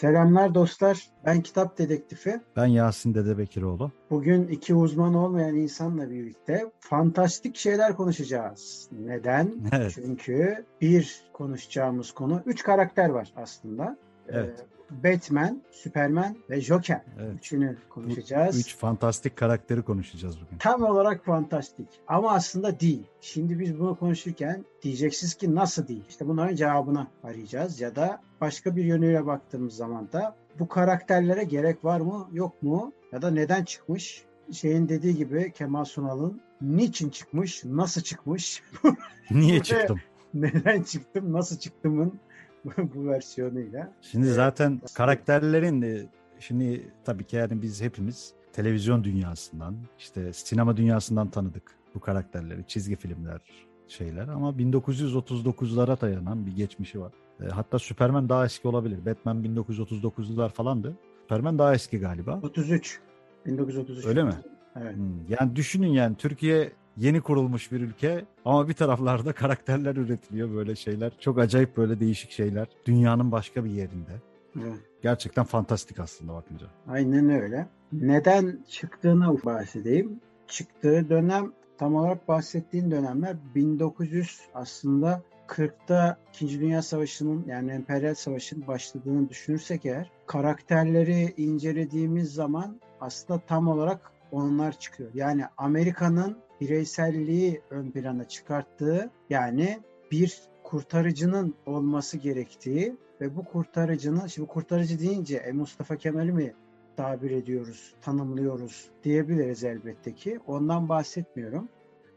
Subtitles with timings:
[0.00, 1.08] Selamlar dostlar.
[1.24, 2.40] Ben Kitap Dedektifi.
[2.56, 3.92] Ben Yasin Dedebekiroğlu.
[4.10, 8.88] Bugün iki uzman olmayan insanla birlikte fantastik şeyler konuşacağız.
[8.92, 9.54] Neden?
[9.72, 9.92] Evet.
[9.94, 13.96] Çünkü bir konuşacağımız konu, üç karakter var aslında.
[14.28, 14.60] Evet.
[14.60, 17.02] Ee, Batman, Superman ve Joker.
[17.20, 17.34] Evet.
[17.38, 18.58] Üçünü konuşacağız.
[18.58, 20.58] Üç fantastik karakteri konuşacağız bugün.
[20.58, 23.02] Tam olarak fantastik ama aslında değil.
[23.20, 26.04] Şimdi biz bunu konuşurken diyeceksiniz ki nasıl değil?
[26.08, 31.84] İşte bunların cevabını arayacağız ya da başka bir yönüyle baktığımız zaman da bu karakterlere gerek
[31.84, 34.24] var mı yok mu ya da neden çıkmış?
[34.52, 38.62] Şeyin dediği gibi Kemal Sunal'ın niçin çıkmış, nasıl çıkmış?
[39.30, 40.00] Niye çıktım?
[40.34, 42.20] Neden çıktım, nasıl çıktımın
[42.94, 43.92] bu versiyonuyla.
[44.00, 46.06] Şimdi zaten karakterlerin de
[46.38, 52.96] şimdi tabii ki yani biz hepimiz televizyon dünyasından işte sinema dünyasından tanıdık bu karakterleri, çizgi
[52.96, 53.40] filmler
[53.88, 57.12] şeyler ama 1939'lara dayanan bir geçmişi var.
[57.42, 59.06] E, hatta Superman daha eski olabilir.
[59.06, 60.96] Batman 1939'lar falandı.
[61.22, 62.40] Superman daha eski galiba.
[62.42, 63.00] 33.
[63.46, 64.06] 1933.
[64.06, 64.34] Öyle mi?
[64.76, 64.96] Evet.
[64.96, 65.28] Hmm.
[65.28, 71.12] Yani düşünün yani Türkiye yeni kurulmuş bir ülke ama bir taraflarda karakterler üretiliyor böyle şeyler.
[71.20, 72.68] Çok acayip böyle değişik şeyler.
[72.86, 74.12] Dünyanın başka bir yerinde.
[74.56, 74.78] Evet.
[75.02, 76.66] Gerçekten fantastik aslında bakınca.
[76.88, 77.68] Aynen öyle.
[77.92, 80.20] Neden çıktığını bahsedeyim.
[80.48, 86.60] Çıktığı dönem tam olarak bahsettiğin dönemler 1900 aslında 40'ta 2.
[86.60, 94.78] Dünya Savaşı'nın yani Emperyal Savaşı'nın başladığını düşünürsek eğer karakterleri incelediğimiz zaman aslında tam olarak onlar
[94.78, 95.10] çıkıyor.
[95.14, 104.48] Yani Amerika'nın bireyselliği ön plana çıkarttığı yani bir kurtarıcının olması gerektiği ve bu kurtarıcının, şimdi
[104.48, 106.54] kurtarıcı deyince e, Mustafa Kemal'i mi
[106.96, 110.40] tabir ediyoruz, tanımlıyoruz diyebiliriz elbette ki.
[110.46, 111.68] Ondan bahsetmiyorum.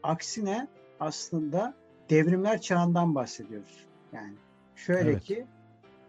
[0.02, 0.68] Aksine
[1.00, 1.74] aslında
[2.10, 3.86] devrimler çağından bahsediyoruz.
[4.12, 4.34] Yani
[4.76, 5.22] şöyle evet.
[5.22, 5.46] ki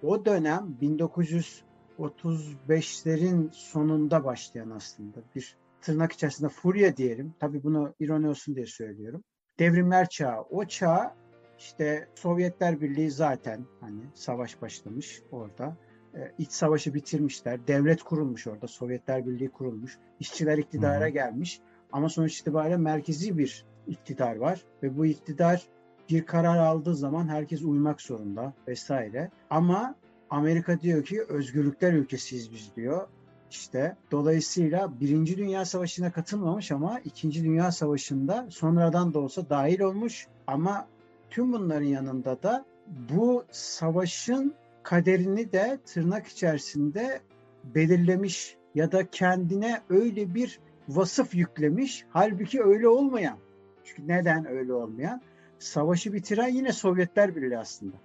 [0.03, 7.33] o dönem 1935'lerin sonunda başlayan aslında bir tırnak içerisinde furya diyelim.
[7.39, 9.23] Tabii bunu ironi olsun diye söylüyorum.
[9.59, 10.41] Devrimler çağı.
[10.41, 11.15] O çağ
[11.57, 15.77] işte Sovyetler Birliği zaten hani savaş başlamış orada.
[16.15, 17.67] Ee, iç savaşı bitirmişler.
[17.67, 18.67] Devlet kurulmuş orada.
[18.67, 19.97] Sovyetler Birliği kurulmuş.
[20.19, 21.59] İşçiler iktidara gelmiş.
[21.91, 24.65] Ama sonuç itibariyle merkezi bir iktidar var.
[24.83, 25.65] Ve bu iktidar
[26.09, 29.31] bir karar aldığı zaman herkes uymak zorunda vesaire.
[29.49, 29.95] Ama
[30.29, 33.07] Amerika diyor ki özgürlükler ülkesiyiz biz diyor.
[33.51, 40.27] İşte dolayısıyla Birinci Dünya Savaşı'na katılmamış ama İkinci Dünya Savaşı'nda sonradan da olsa dahil olmuş
[40.47, 40.87] ama
[41.29, 42.65] tüm bunların yanında da
[43.09, 44.53] bu savaşın
[44.83, 47.21] kaderini de tırnak içerisinde
[47.63, 52.05] belirlemiş ya da kendine öyle bir vasıf yüklemiş.
[52.09, 53.37] Halbuki öyle olmayan.
[53.83, 55.21] Çünkü neden öyle olmayan?
[55.59, 57.95] Savaşı bitiren yine Sovyetler Birliği aslında.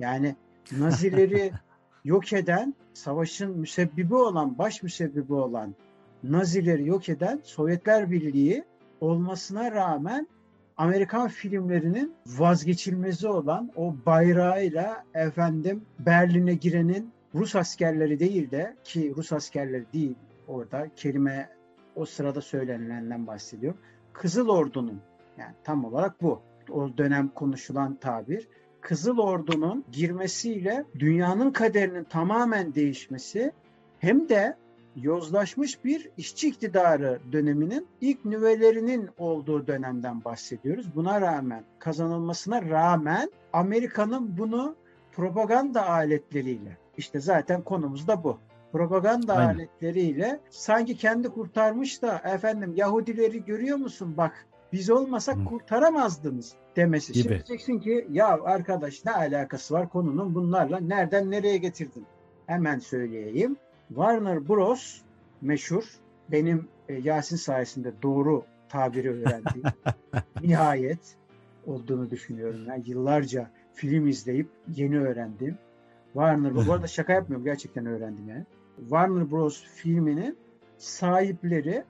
[0.00, 0.36] Yani
[0.78, 1.52] Nazileri
[2.08, 5.74] yok eden, savaşın müsebbibi olan, baş müsebbibi olan
[6.22, 8.64] Nazileri yok eden Sovyetler Birliği
[9.00, 10.28] olmasına rağmen
[10.76, 19.32] Amerikan filmlerinin vazgeçilmezi olan o bayrağıyla efendim Berlin'e girenin Rus askerleri değil de ki Rus
[19.32, 20.14] askerleri değil
[20.46, 21.48] orada kelime
[21.96, 23.74] o sırada söylenilenden bahsediyor.
[24.12, 25.00] Kızıl Ordu'nun
[25.38, 26.40] yani tam olarak bu.
[26.70, 28.48] O dönem konuşulan tabir.
[28.80, 33.52] Kızıl Ordu'nun girmesiyle dünyanın kaderinin tamamen değişmesi
[33.98, 34.56] hem de
[34.96, 40.86] yozlaşmış bir işçi iktidarı döneminin ilk nüvelerinin olduğu dönemden bahsediyoruz.
[40.94, 44.76] Buna rağmen kazanılmasına rağmen Amerika'nın bunu
[45.12, 48.38] propaganda aletleriyle işte zaten konumuz da bu.
[48.72, 49.54] Propaganda Aynen.
[49.54, 55.44] aletleriyle sanki kendi kurtarmış da efendim Yahudileri görüyor musun bak biz olmasak Hı.
[55.44, 57.12] kurtaramazdınız demesi.
[57.12, 57.22] Gibi.
[57.22, 62.06] Şimdi diyeceksin ki ya arkadaş ne alakası var konunun bunlarla nereden nereye getirdin?
[62.46, 63.56] Hemen söyleyeyim.
[63.88, 65.00] Warner Bros
[65.40, 65.84] meşhur
[66.30, 69.66] benim e, Yasin sayesinde doğru tabiri öğrendiğim
[70.42, 71.16] nihayet
[71.66, 72.60] olduğunu düşünüyorum.
[72.68, 75.58] Yani yıllarca film izleyip yeni öğrendim.
[76.12, 78.44] Warner bu arada şaka yapmıyorum gerçekten öğrendim yani.
[78.80, 80.36] Warner Bros filminin
[80.78, 81.84] sahipleri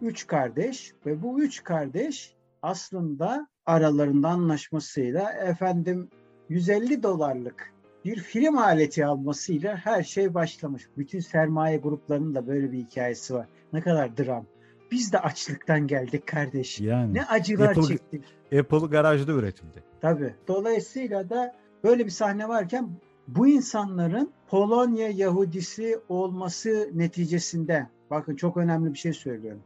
[0.00, 6.08] üç kardeş ve bu üç kardeş aslında aralarında anlaşmasıyla efendim
[6.48, 7.72] 150 dolarlık
[8.04, 10.88] bir film aleti almasıyla her şey başlamış.
[10.96, 13.48] Bütün sermaye gruplarının da böyle bir hikayesi var.
[13.72, 14.46] Ne kadar dram.
[14.90, 16.80] Biz de açlıktan geldik kardeş.
[16.80, 18.24] Yani, ne acılar Apple, çektik.
[18.58, 19.82] Apple garajda üretildi.
[20.00, 20.34] Tabii.
[20.48, 22.88] Dolayısıyla da böyle bir sahne varken
[23.28, 29.62] bu insanların Polonya Yahudisi olması neticesinde bakın çok önemli bir şey söylüyorum.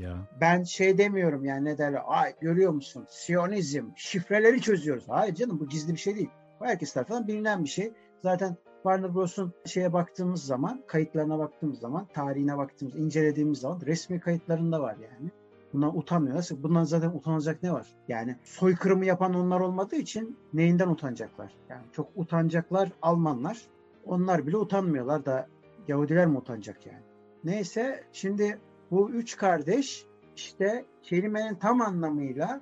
[0.00, 0.28] Ya.
[0.40, 5.04] Ben şey demiyorum yani ne derler, ay görüyor musun Siyonizm, şifreleri çözüyoruz.
[5.08, 6.30] Hayır canım bu gizli bir şey değil.
[6.60, 7.92] Bu herkes tarafından bilinen bir şey.
[8.22, 14.80] Zaten Warner Bros'un şeye baktığımız zaman, kayıtlarına baktığımız zaman, tarihine baktığımız, incelediğimiz zaman resmi kayıtlarında
[14.80, 15.30] var yani.
[15.72, 16.48] Bundan utanmıyorlar.
[16.62, 17.86] Bundan zaten utanacak ne var?
[18.08, 21.52] Yani soykırımı yapan onlar olmadığı için neyinden utanacaklar?
[21.68, 23.58] Yani çok utanacaklar Almanlar.
[24.04, 25.46] Onlar bile utanmıyorlar da
[25.88, 27.02] Yahudiler mi utanacak yani?
[27.44, 28.58] Neyse şimdi
[28.90, 30.04] bu üç kardeş
[30.36, 32.60] işte kelimenin tam anlamıyla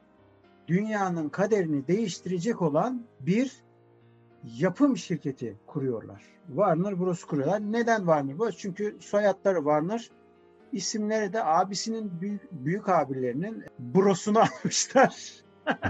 [0.69, 3.63] dünyanın kaderini değiştirecek olan bir
[4.45, 6.23] yapım şirketi kuruyorlar.
[6.47, 7.61] Warner Bros kuruyorlar.
[7.61, 8.57] Neden Warner Bros?
[8.57, 10.11] Çünkü soyadları Warner,
[10.73, 15.45] isimleri de abisinin büyük, büyük abilerinin brosunu almışlar.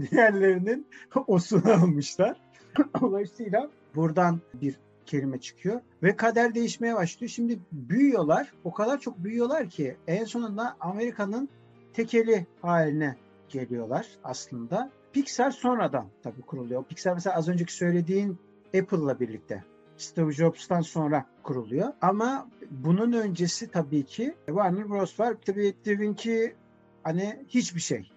[0.00, 0.86] Diğerlerinin
[1.26, 2.40] osunu almışlar.
[3.00, 7.30] Dolayısıyla buradan bir kelime çıkıyor ve kader değişmeye başlıyor.
[7.30, 8.52] Şimdi büyüyorlar.
[8.64, 11.48] O kadar çok büyüyorlar ki en sonunda Amerika'nın
[11.92, 13.16] tekeli haline
[13.48, 14.90] geliyorlar aslında.
[15.12, 16.84] Pixar sonradan tabii kuruluyor.
[16.84, 18.38] Pixar mesela az önceki söylediğin
[18.74, 19.64] Apple'la birlikte
[19.96, 21.92] Steve Jobs'tan sonra kuruluyor.
[22.00, 25.36] Ama bunun öncesi tabii ki Warner Bros var.
[25.46, 26.54] Tabii Steve'inki
[27.02, 28.10] hani hiçbir şey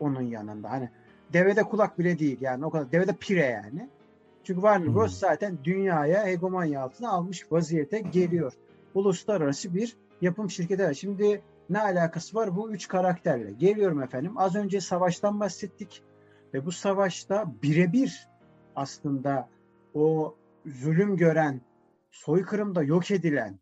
[0.00, 0.70] onun yanında.
[0.70, 0.88] Hani
[1.32, 3.88] devede kulak bile değil yani o kadar devede pire yani.
[4.44, 5.18] Çünkü Warner Bros.
[5.18, 8.52] Zaten dünyaya hegemonya altına almış vaziyete geliyor.
[8.94, 10.94] Uluslararası bir yapım şirketi var.
[10.94, 13.52] Şimdi ne alakası var bu üç karakterle?
[13.52, 14.38] Geliyorum efendim.
[14.38, 16.02] Az önce savaştan bahsettik.
[16.54, 18.28] Ve bu savaşta birebir
[18.76, 19.48] aslında
[19.94, 20.34] o
[20.66, 21.60] zulüm gören,
[22.10, 23.58] soykırımda yok edilen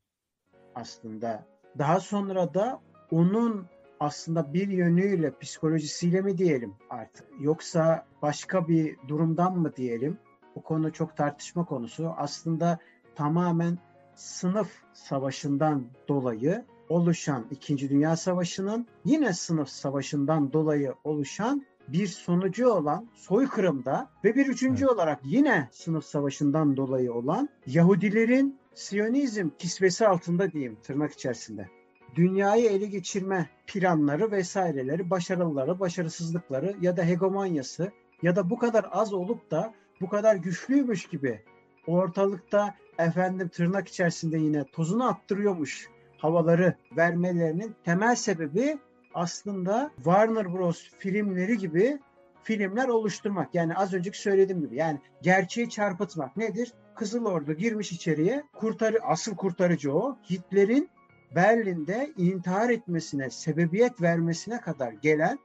[0.75, 1.45] aslında
[1.79, 2.81] daha sonra da
[3.11, 3.67] onun
[4.01, 10.19] aslında bir yönüyle psikolojisiyle mi diyelim artık yoksa başka bir durumdan mı diyelim
[10.61, 12.15] o konu çok tartışma konusu.
[12.17, 12.79] Aslında
[13.15, 13.79] tamamen
[14.15, 23.09] sınıf savaşından dolayı oluşan İkinci Dünya Savaşı'nın yine sınıf savaşından dolayı oluşan bir sonucu olan
[23.15, 24.95] soykırımda ve bir üçüncü evet.
[24.95, 31.69] olarak yine sınıf savaşından dolayı olan Yahudilerin Siyonizm kisvesi altında diyeyim tırnak içerisinde
[32.17, 39.13] dünyayı ele geçirme planları vesaireleri, başarıları, başarısızlıkları ya da hegemonyası ya da bu kadar az
[39.13, 41.43] olup da bu kadar güçlüymüş gibi
[41.87, 45.89] ortalıkta efendim tırnak içerisinde yine tozunu attırıyormuş
[46.19, 48.79] havaları vermelerinin temel sebebi
[49.15, 51.99] aslında Warner Bros filmleri gibi
[52.43, 53.55] filmler oluşturmak.
[53.55, 56.73] Yani az önceki söylediğim gibi yani gerçeği çarpıtmak nedir?
[56.95, 60.17] Kızıl Ordu girmiş içeriye kurtarı asıl kurtarıcı o.
[60.31, 60.91] Hitler'in
[61.35, 65.39] Berlin'de intihar etmesine sebebiyet vermesine kadar gelen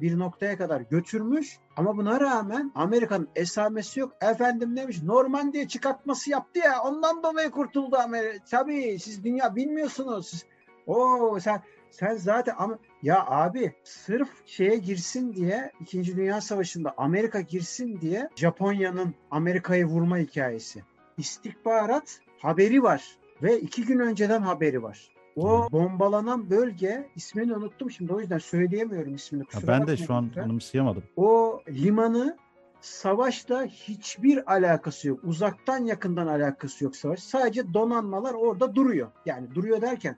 [0.00, 4.12] bir noktaya kadar götürmüş ama buna rağmen Amerika'nın esamesi yok.
[4.20, 8.44] Efendim demiş Normandiya çıkartması yaptı ya ondan dolayı kurtuldu Amerika.
[8.50, 10.28] Tabii siz dünya bilmiyorsunuz.
[10.28, 10.46] Siz,
[10.86, 16.16] o sen sen zaten ama ya abi sırf şeye girsin diye 2.
[16.16, 20.82] Dünya Savaşı'nda Amerika girsin diye Japonya'nın Amerika'yı vurma hikayesi.
[21.18, 25.17] İstihbarat haberi var ve iki gün önceden haberi var.
[25.42, 29.44] O bombalanan bölge ismini unuttum şimdi o yüzden söyleyemiyorum ismini.
[29.52, 30.42] Ha, ben de şu an lütfen.
[30.42, 31.02] anımsayamadım.
[31.16, 32.36] O limanı
[32.80, 35.20] savaşla hiçbir alakası yok.
[35.24, 37.20] Uzaktan yakından alakası yok savaş.
[37.20, 39.08] Sadece donanmalar orada duruyor.
[39.26, 40.16] Yani duruyor derken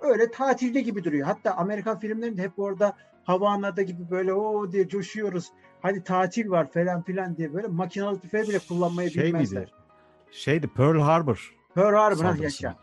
[0.00, 1.26] öyle tatilde gibi duruyor.
[1.26, 5.48] Hatta Amerikan filmlerinde hep orada Havana'da gibi böyle o diye coşuyoruz.
[5.82, 9.60] Hadi tatil var falan filan diye böyle makinalı tüfeği bile kullanmayı şey bilmezler.
[9.60, 9.72] Miydi?
[10.30, 11.56] Şeydi Pearl Harbor.
[11.74, 12.76] Pearl Harbor ha yaşa.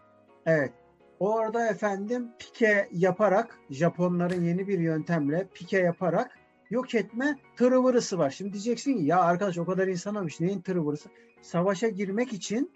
[0.45, 0.73] Evet.
[1.19, 8.29] Orada efendim pike yaparak Japonların yeni bir yöntemle pike yaparak yok etme tırıvırısı var.
[8.29, 11.09] Şimdi diyeceksin ki ya arkadaş o kadar insan olmuş neyin tırıvırısı?
[11.41, 12.71] Savaşa girmek için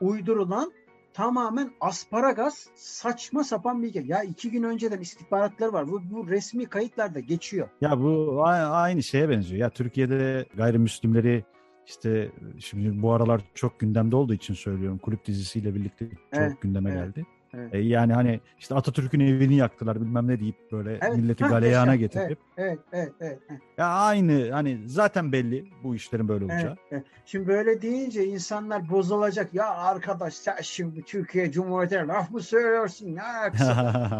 [0.00, 0.72] uydurulan
[1.14, 4.06] tamamen asparagas saçma sapan bir hikaye.
[4.06, 5.88] Ya iki gün önceden istihbaratlar var.
[5.88, 7.68] Bu, bu resmi kayıtlarda geçiyor.
[7.80, 9.60] Ya bu aynı şeye benziyor.
[9.60, 11.44] Ya Türkiye'de gayrimüslimleri
[11.86, 14.98] işte şimdi bu aralar çok gündemde olduğu için söylüyorum.
[14.98, 17.26] Kulüp dizisiyle birlikte çok Evet, gündeme evet, geldi.
[17.56, 17.74] Evet.
[17.74, 21.94] E, yani hani işte Atatürk'ün evini yaktılar bilmem ne deyip böyle Evet, milleti hah, galeyana
[21.94, 21.96] yaşa.
[21.96, 23.38] getirip Evet, evet, evet.
[23.50, 23.60] evet.
[23.78, 26.60] ya aynı hani zaten belli bu işlerin böyle olacağı.
[26.60, 27.04] Evet, evet.
[27.26, 29.54] Şimdi böyle deyince insanlar bozulacak.
[29.54, 33.16] Ya arkadaş sen şimdi Türkiye Cumhuriyeti'ne laf mı söylüyorsun?
[33.16, 33.22] Ne?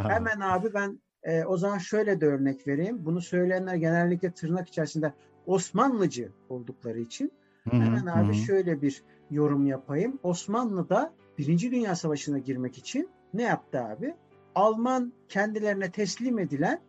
[0.08, 3.04] Hemen abi ben e, o zaman şöyle de örnek vereyim.
[3.04, 5.12] Bunu söyleyenler genellikle tırnak içerisinde
[5.46, 7.32] Osmanlıcı oldukları için
[7.70, 10.18] hemen abi hı şöyle bir yorum yapayım.
[10.22, 14.14] Osmanlı da Birinci Dünya Savaşı'na girmek için ne yaptı abi?
[14.54, 16.80] Alman kendilerine teslim edilen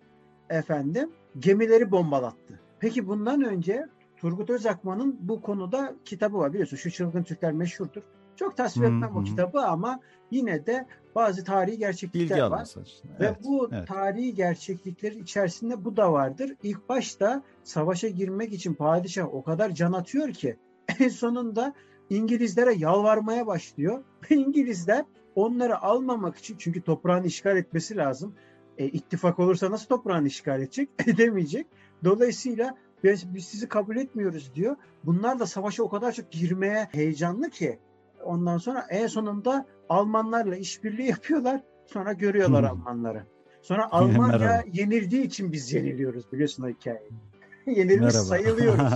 [0.49, 2.59] efendim gemileri bombalattı.
[2.79, 3.87] Peki bundan önce
[4.17, 6.77] Turgut Özakman'ın bu konuda kitabı var biliyorsun.
[6.77, 8.01] Şu Çılgın Türkler meşhurdur.
[8.35, 9.23] Çok tasvip etmem o hı.
[9.23, 9.99] kitabı ama
[10.31, 10.85] yine de
[11.15, 12.61] bazı tarihi gerçeklikler bilgi var.
[12.61, 13.19] açısından.
[13.19, 13.87] Ve Evet, bu evet.
[13.87, 16.55] tarihi gerçeklikler içerisinde bu da vardır.
[16.63, 20.57] İlk başta savaşa girmek için padişah o kadar can atıyor ki
[20.99, 21.73] en sonunda
[22.09, 24.03] İngilizlere yalvarmaya başlıyor.
[24.31, 25.05] Ve İngilizler
[25.37, 28.33] onları almamak için çünkü toprağını işgal etmesi lazım.
[28.77, 30.89] E, ittifak olursa nasıl toprağını işgal edecek?
[31.07, 31.67] Edemeyecek.
[32.03, 34.75] Dolayısıyla biz, biz sizi kabul etmiyoruz diyor.
[35.03, 37.79] Bunlar da savaşa o kadar çok girmeye heyecanlı ki
[38.23, 41.61] ondan sonra en sonunda Almanlarla işbirliği yapıyorlar.
[41.85, 42.69] Sonra görüyorlar Hı.
[42.69, 43.23] Almanları.
[43.61, 44.63] Sonra Almanya Merhaba.
[44.73, 47.09] yenildiği için biz yeniliyoruz biliyorsun o hikayeyi.
[47.65, 48.11] Yenilmiş Merhaba.
[48.11, 48.93] sayılıyoruz.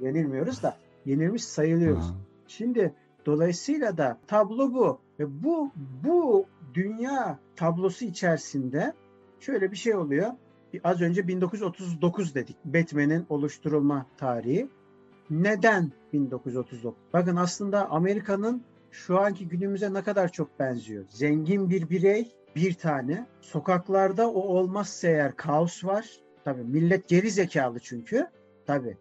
[0.00, 2.04] Yenilmiyoruz da yenilmiş sayılıyoruz.
[2.04, 2.16] Aha.
[2.46, 2.94] Şimdi
[3.26, 5.72] dolayısıyla da tablo bu ve bu
[6.04, 8.92] bu dünya tablosu içerisinde
[9.40, 10.32] şöyle bir şey oluyor.
[10.84, 12.56] Az önce 1939 dedik.
[12.64, 14.68] Batman'in oluşturulma tarihi.
[15.30, 17.04] Neden 1939?
[17.12, 21.04] Bakın aslında Amerika'nın şu anki günümüze ne kadar çok benziyor.
[21.08, 23.26] Zengin bir birey, bir tane.
[23.40, 26.20] Sokaklarda o olmazsa eğer kaos var.
[26.44, 28.26] Tabii millet geri zekalı çünkü.
[28.66, 28.96] Tabii.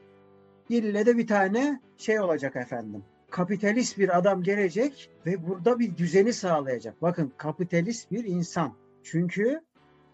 [0.69, 3.03] İlle de bir tane şey olacak efendim.
[3.35, 7.01] Kapitalist bir adam gelecek ve burada bir düzeni sağlayacak.
[7.01, 8.73] Bakın kapitalist bir insan.
[9.03, 9.61] Çünkü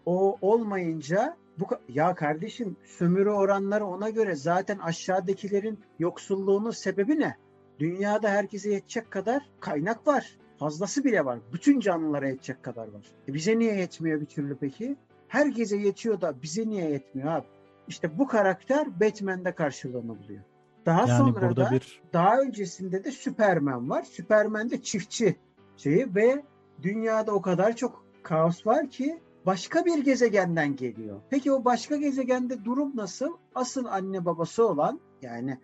[0.06, 7.36] o olmayınca bu ya kardeşim sömürü oranları ona göre zaten aşağıdakilerin yoksulluğunun sebebi ne?
[7.78, 10.38] Dünyada herkese yetecek kadar kaynak var.
[10.58, 11.38] Fazlası bile var.
[11.52, 13.12] Bütün canlılara yetecek kadar var.
[13.28, 14.96] E bize niye yetmiyor bir türlü peki?
[15.28, 17.46] Herkese yetiyor da bize niye yetmiyor abi?
[17.88, 20.42] İşte bu karakter Batman'de karşılığını buluyor.
[20.86, 24.02] Daha Yani sonra burada da bir daha öncesinde de Superman var.
[24.02, 25.36] Superman de çiftçi
[25.76, 26.42] şeyi ve
[26.82, 31.20] dünyada o kadar çok kaos var ki başka bir gezegenden geliyor.
[31.30, 33.36] Peki o başka gezegende durum nasıl?
[33.54, 35.58] Asıl anne babası olan yani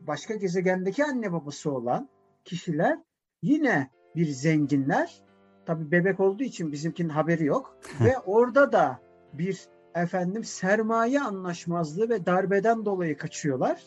[0.00, 2.08] başka gezegendeki anne babası olan
[2.44, 2.98] kişiler
[3.42, 5.22] yine bir zenginler.
[5.66, 7.78] Tabi bebek olduğu için bizimkinin haberi yok.
[8.00, 9.00] ve orada da
[9.32, 9.60] bir
[9.94, 13.82] efendim sermaye anlaşmazlığı ve darbeden dolayı kaçıyorlar.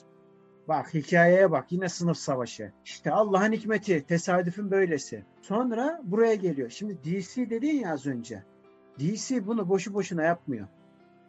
[0.69, 2.71] Bak hikayeye bak yine sınıf savaşı.
[2.85, 5.23] İşte Allah'ın hikmeti tesadüfün böylesi.
[5.41, 6.69] Sonra buraya geliyor.
[6.69, 8.43] Şimdi DC dedin ya az önce.
[8.99, 10.67] DC bunu boşu boşuna yapmıyor.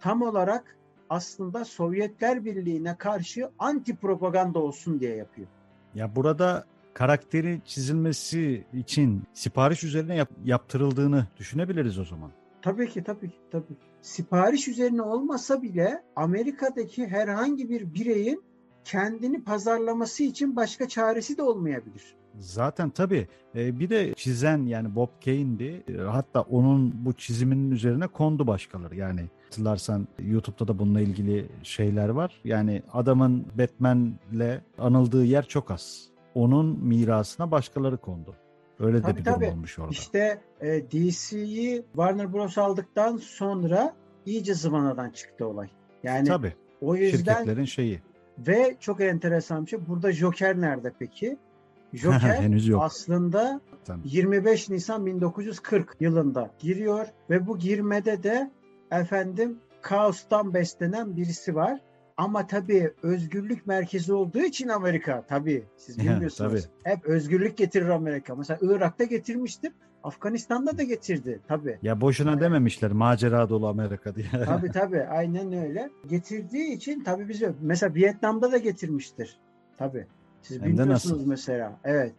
[0.01, 0.77] Tam olarak
[1.11, 5.49] aslında Sovyetler Birliği'ne karşı anti propaganda olsun diye yapıyor.
[5.95, 12.31] ya burada karakteri çizilmesi için sipariş üzerine yap- yaptırıldığını düşünebiliriz o zaman.
[12.63, 13.77] Tabii ki tabii ki tabii.
[14.03, 18.50] Sipariş üzerine olmasa bile Amerika'daki herhangi bir bireyin
[18.91, 22.15] kendini pazarlaması için başka çaresi de olmayabilir.
[22.39, 25.85] Zaten tabii e, bir de çizen yani Bob Kane'di.
[25.89, 28.97] E, Hatta onun bu çiziminin üzerine kondu başkaları.
[28.97, 32.41] Yani hatırlarsan YouTube'da da bununla ilgili şeyler var.
[32.45, 36.05] Yani adamın Batman'le anıldığı yer çok az.
[36.35, 38.35] Onun mirasına başkaları kondu.
[38.81, 39.51] Öyle de Tabii, bir durum tabii.
[39.51, 39.91] olmuş orada.
[39.93, 43.95] İşte e, DC'yi Warner Bros aldıktan sonra
[44.27, 45.69] iyice zıvanadan çıktı olay.
[46.03, 48.01] Yani tabii o yüzden şirketlerin şeyi.
[48.47, 49.89] Ve çok enteresan bir şey.
[49.89, 51.37] Burada Joker nerede peki?
[51.93, 52.83] Joker Henüz yok.
[52.83, 54.01] aslında Zaten.
[54.05, 58.51] 25 Nisan 1940 yılında giriyor ve bu girmede de
[58.91, 61.81] efendim kaostan beslenen birisi var.
[62.17, 66.69] Ama tabii özgürlük merkezi olduğu için Amerika tabii siz bilmiyorsunuz.
[66.85, 68.35] Hep özgürlük getirir Amerika.
[68.35, 69.73] Mesela Irak'ta getirmiştir.
[70.05, 71.79] Afganistan'da da getirdi tabii.
[71.83, 74.27] Ya boşuna dememişler macera dolu Amerika diye.
[74.47, 75.91] Tabii tabii aynen öyle.
[76.09, 79.37] Getirdiği için tabii bizi mesela Vietnam'da da getirmiştir.
[79.79, 80.07] Tabii.
[80.43, 81.79] Siz Hem bilmiyorsunuz mesela.
[81.85, 82.13] Evet.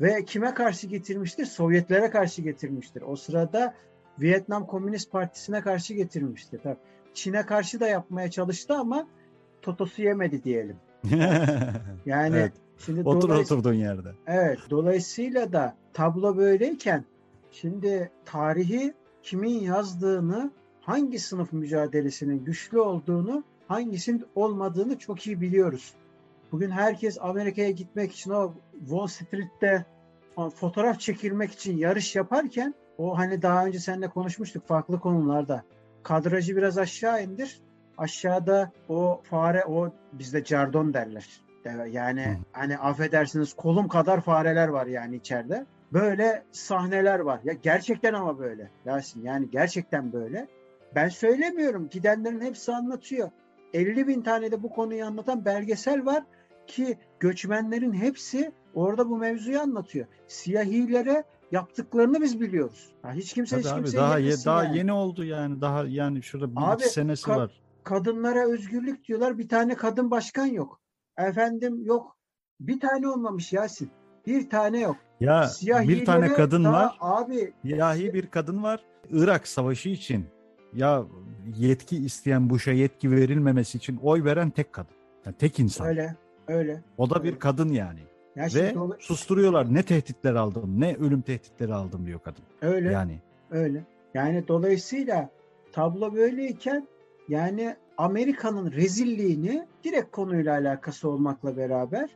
[0.00, 1.44] Ve kime karşı getirmiştir?
[1.46, 3.02] Sovyetlere karşı getirmiştir.
[3.02, 3.74] O sırada
[4.20, 6.60] Vietnam Komünist Partisi'ne karşı getirmiştir.
[6.62, 6.76] Tabii
[7.14, 9.06] Çin'e karşı da yapmaya çalıştı ama
[9.62, 10.76] totosu yemedi diyelim.
[12.06, 12.52] Yani evet.
[12.78, 14.08] şimdi Otur dolayıs- oturduğun yerde.
[14.26, 17.04] Evet, dolayısıyla da tablo böyleyken
[17.60, 25.94] şimdi tarihi kimin yazdığını, hangi sınıf mücadelesinin güçlü olduğunu, hangisinin olmadığını çok iyi biliyoruz.
[26.52, 29.84] Bugün herkes Amerika'ya gitmek için o Wall Street'te
[30.54, 35.62] fotoğraf çekilmek için yarış yaparken o hani daha önce seninle konuşmuştuk farklı konularda.
[36.02, 37.60] Kadrajı biraz aşağı indir.
[37.98, 41.40] Aşağıda o fare o bizde cardon derler.
[41.90, 45.66] Yani hani affedersiniz kolum kadar fareler var yani içeride.
[45.92, 47.40] Böyle sahneler var.
[47.44, 48.70] Ya gerçekten ama böyle.
[48.84, 50.48] Yasin yani gerçekten böyle.
[50.94, 51.88] Ben söylemiyorum.
[51.90, 53.30] Gidenlerin hepsi anlatıyor.
[53.74, 56.22] 50 bin tane de bu konuyu anlatan belgesel var
[56.66, 60.06] ki göçmenlerin hepsi orada bu mevzuyu anlatıyor.
[60.28, 62.92] Siyahilere yaptıklarını biz biliyoruz.
[63.04, 64.78] Ya hiç kimse Tabii hiç abi kimseye daha ye- daha yani.
[64.78, 67.60] yeni oldu yani daha yani şurada bir Abi, iki senesi ka- var.
[67.84, 69.38] Kadınlara özgürlük diyorlar.
[69.38, 70.80] Bir tane kadın başkan yok.
[71.18, 72.16] Efendim yok.
[72.60, 73.90] Bir tane olmamış Yasin.
[74.26, 74.96] Bir tane yok.
[75.20, 76.96] Ya Siyah bir tane kadın var.
[77.00, 78.80] Abi Siyahi bir kadın var.
[79.10, 80.26] Irak Savaşı için
[80.74, 81.04] ya
[81.56, 84.94] yetki isteyen Bush'a yetki verilmemesi için oy veren tek kadın.
[85.26, 85.86] Yani tek insan.
[85.86, 86.16] öyle
[86.48, 86.82] öyle.
[86.98, 87.38] O da bir öyle.
[87.38, 88.00] kadın yani.
[88.36, 89.74] Ya Ve dola- susturuyorlar.
[89.74, 92.44] Ne tehditler aldım, ne ölüm tehditleri aldım diyor kadın.
[92.62, 92.92] öyle.
[92.92, 93.20] Yani
[93.50, 93.84] Öyle.
[94.14, 95.30] Yani dolayısıyla
[95.72, 96.88] tablo böyleyken
[97.28, 102.10] yani Amerika'nın rezilliğini direkt konuyla alakası olmakla beraber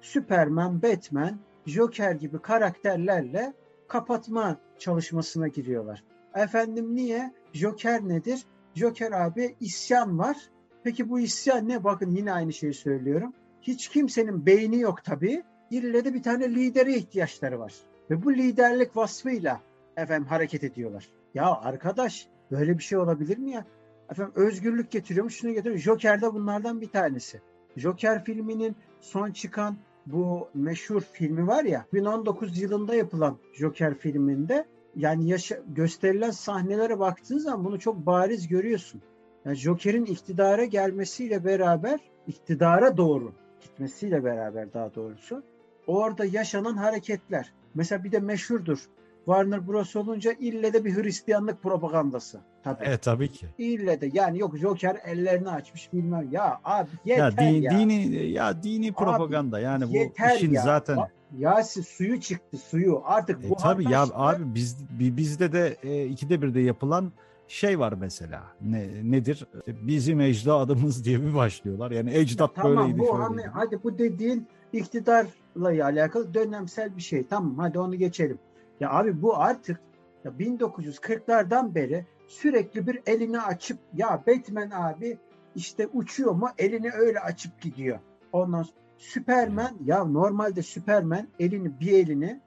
[0.00, 3.52] Superman, Batman, Joker gibi karakterlerle
[3.88, 6.04] kapatma çalışmasına giriyorlar.
[6.34, 7.32] Efendim niye?
[7.52, 8.42] Joker nedir?
[8.74, 10.36] Joker abi isyan var.
[10.84, 11.84] Peki bu isyan ne?
[11.84, 13.32] Bakın yine aynı şeyi söylüyorum.
[13.62, 15.42] Hiç kimsenin beyni yok tabii.
[15.70, 17.74] İlle bir tane lidere ihtiyaçları var.
[18.10, 19.60] Ve bu liderlik vasfıyla
[19.96, 21.08] efendim hareket ediyorlar.
[21.34, 23.64] Ya arkadaş böyle bir şey olabilir mi ya?
[24.10, 25.78] Efendim özgürlük getiriyormuş şunu getiriyor.
[25.78, 27.40] Joker de bunlardan bir tanesi.
[27.76, 34.64] Joker filminin son çıkan bu meşhur filmi var ya 2019 yılında yapılan Joker filminde
[34.96, 39.02] yani yaşa, gösterilen sahnelere baktığın zaman bunu çok bariz görüyorsun.
[39.44, 45.42] Yani Joker'in iktidara gelmesiyle beraber iktidara doğru gitmesiyle beraber daha doğrusu
[45.86, 47.52] orada yaşanan hareketler.
[47.74, 48.78] Mesela bir de meşhurdur.
[49.24, 52.40] Warner Bros olunca ille de bir Hristiyanlık propagandası.
[52.64, 52.84] Tabii.
[52.84, 53.46] e tabii ki.
[53.58, 56.28] İlle de yani yok Joker ellerini açmış bilmem.
[56.32, 57.70] Ya abi yeter Ya, ya.
[57.70, 60.62] din- dini ya dini propaganda yani bu işin ya.
[60.62, 61.08] zaten Ba-
[61.38, 63.02] Yasin suyu çıktı suyu.
[63.04, 67.12] Artık E, bu tabii ya arkadaşlar- abi biz bi- bizde de e, ikide birde yapılan
[67.48, 68.42] şey var mesela.
[68.60, 69.46] Ne nedir?
[69.58, 71.90] İşte bizim ecdadımız diye bir başlıyorlar.
[71.90, 73.22] Yani ecdat tamam böyleydi bu şöyleydi.
[73.22, 77.22] hani, hadi bu dediğin iktidarla alakalı dönemsel bir şey.
[77.26, 78.38] Tamam hadi onu geçelim.
[78.82, 79.80] Ya abi bu artık
[80.24, 85.18] ya 1940'lardan beri sürekli bir elini açıp ya Batman abi
[85.54, 87.98] işte uçuyor mu elini öyle açıp gidiyor.
[88.32, 92.40] Ondan sonra Superman ya normalde Superman elini bir elini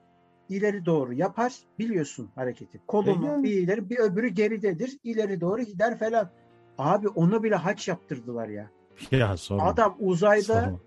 [0.48, 2.80] ileri doğru yapar biliyorsun hareketi.
[2.86, 6.30] Kolunu bir ileri bir öbürü geridedir ileri doğru gider falan.
[6.78, 8.70] Abi onu bile haç yaptırdılar ya.
[9.10, 9.64] Ya sorma.
[9.64, 10.78] Adam uzayda sorma.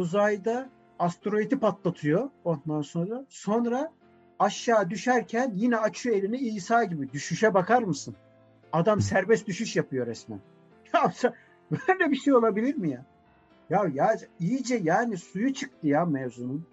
[0.00, 3.26] uzayda asteroidi patlatıyor ondan sonra.
[3.28, 3.92] Sonra
[4.38, 7.12] aşağı düşerken yine açıyor elini İsa gibi.
[7.12, 8.16] Düşüşe bakar mısın?
[8.72, 10.40] Adam serbest düşüş yapıyor resmen.
[10.94, 11.12] Ya
[11.70, 13.04] böyle bir şey olabilir mi ya?
[13.70, 16.66] Ya ya iyice yani suyu çıktı ya mevzunun.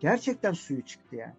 [0.00, 1.34] Gerçekten suyu çıktı ya.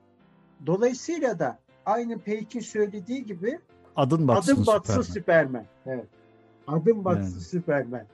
[0.66, 3.60] Dolayısıyla da aynı Peyk'in söylediği gibi
[3.96, 5.14] Adın batsın adım batsın Superman.
[5.14, 5.66] Süpermen.
[5.86, 6.08] Evet.
[6.68, 7.42] Adım batsın Yani.
[7.42, 8.08] Süpermen.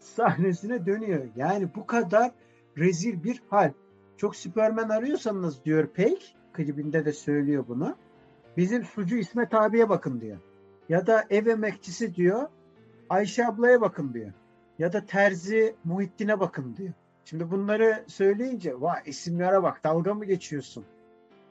[0.00, 1.24] Sahnesine dönüyor.
[1.36, 2.30] Yani bu kadar
[2.76, 3.72] rezil bir hal.
[4.16, 7.96] Çok Süpermen arıyorsanız diyor Peyk, klibinde de söylüyor bunu.
[8.56, 10.38] Bizim sucu İsmet abiye bakın diyor.
[10.88, 12.48] Ya da ev emekçisi diyor.
[13.10, 14.32] Ayşe ablaya bakın diyor.
[14.78, 16.92] Ya da terzi Muhittin'e bakın diyor.
[17.24, 20.84] Şimdi bunları söyleyince vay isimlere bak dalga mı geçiyorsun?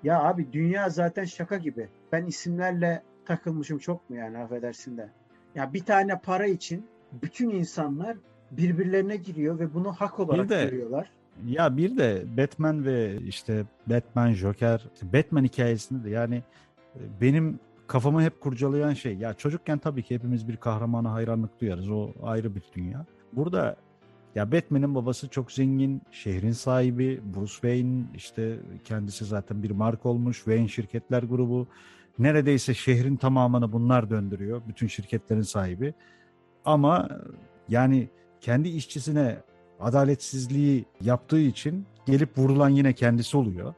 [0.03, 1.89] Ya abi dünya zaten şaka gibi.
[2.11, 5.09] Ben isimlerle takılmışım çok mu yani affedersin de.
[5.55, 8.17] Ya bir tane para için bütün insanlar
[8.51, 11.11] birbirlerine giriyor ve bunu hak olarak de- görüyorlar.
[11.47, 16.43] Ya bir de Batman ve işte Batman Joker Batman hikayesinde de yani
[16.95, 21.89] e, benim kafamı hep kurcalayan şey ya çocukken tabii ki hepimiz bir kahramana hayranlık duyarız
[21.89, 23.05] o ayrı bir dünya.
[23.33, 23.75] Burada
[24.35, 30.37] ya Batman'in babası çok zengin, şehrin sahibi, Bruce Wayne işte kendisi zaten bir marka olmuş,
[30.37, 31.67] Wayne Şirketler Grubu.
[32.19, 35.93] Neredeyse şehrin tamamını bunlar döndürüyor, bütün şirketlerin sahibi.
[36.65, 37.09] Ama
[37.69, 38.09] yani
[38.41, 39.37] kendi işçisine
[39.79, 43.73] adaletsizliği yaptığı için gelip vurulan yine kendisi oluyor.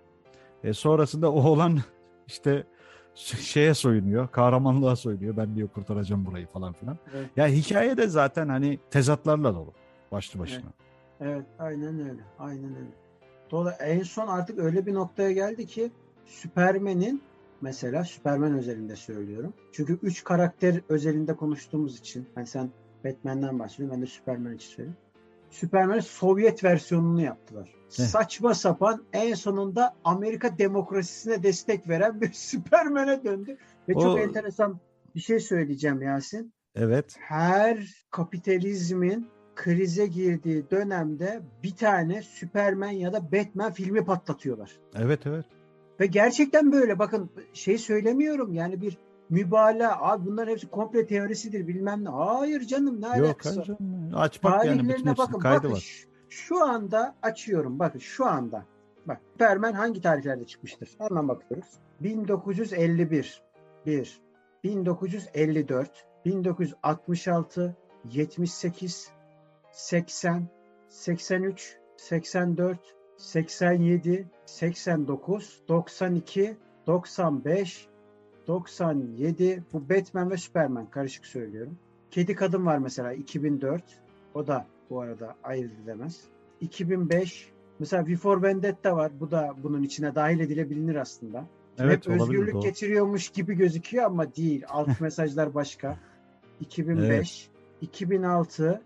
[0.64, 1.80] E sonrasında o olan
[2.28, 2.64] işte
[3.16, 5.38] şeye soyunuyor, kahramanlığa soyunuyor.
[5.38, 6.98] Ben diyor kurtaracağım burayı falan filan.
[7.16, 7.30] Evet.
[7.36, 9.74] Ya hikaye de zaten hani tezatlarla dolu
[10.12, 10.74] başlı başına.
[11.20, 12.22] Evet, aynen öyle.
[12.40, 12.92] Aynen öyle.
[13.52, 15.92] Dolayısıyla en son artık öyle bir noktaya geldi ki
[16.26, 17.22] Süpermen'in
[17.62, 19.54] mesela Süpermen özelinde söylüyorum.
[19.72, 22.70] Çünkü üç karakter özelinde konuştuğumuz için hani sen
[23.06, 24.98] Batman'den bahsediyorsun ben de Süpermen için söyleyeyim.
[25.52, 27.70] Süpermen'in Sovyet versiyonunu yaptılar.
[27.98, 28.04] Heh.
[28.04, 33.58] Saçma sapan en sonunda Amerika demokrasisine destek veren bir Süpermen'e döndü.
[33.90, 34.80] Ve çok O- enteresan
[35.16, 37.16] bir şey söyleyeceğim Yasin Evet.
[37.20, 37.78] her
[38.12, 44.72] kapitalizmin krize girdiği dönemde bir tane Superman ya da Batman filmi patlatıyorlar.
[44.96, 45.46] Evet evet.
[46.00, 48.98] Ve gerçekten böyle bakın şey söylemiyorum yani bir
[49.32, 52.10] mübalağa abi bunların hepsi komple teorisidir bilmem ne.
[52.10, 53.78] Hayır canım ne Yok alakası var?
[54.16, 55.40] Aç bak yani bütün hepsinin bakın.
[55.40, 55.80] kaydı bakın var.
[55.80, 58.66] şu- şu anda açıyorum bakın şu anda.
[59.06, 60.90] Bak Superman hangi tarihlerde çıkmıştır?
[60.98, 61.70] Hemen bakıyoruz.
[62.02, 63.42] 1951
[63.86, 64.22] 1
[64.64, 67.76] 1954 1966
[68.12, 69.12] 78
[69.72, 70.48] 80
[70.90, 72.80] 83 84
[73.18, 77.88] 87 89 92 95
[78.48, 81.78] 97 bu Batman ve Superman karışık söylüyorum.
[82.12, 83.84] Kedi Kadın var mesela 2004.
[84.34, 86.22] O da bu arada ayırt edilemez.
[86.62, 89.12] 2005 mesela Before Vendetta var.
[89.20, 91.46] Bu da bunun içine dahil edilebilir aslında.
[91.80, 92.62] Evet Hep özgürlük doğru.
[92.62, 94.64] getiriyormuş gibi gözüküyor ama değil.
[94.68, 96.00] Alt mesajlar başka.
[96.60, 97.50] 2005,
[97.82, 98.82] 2006,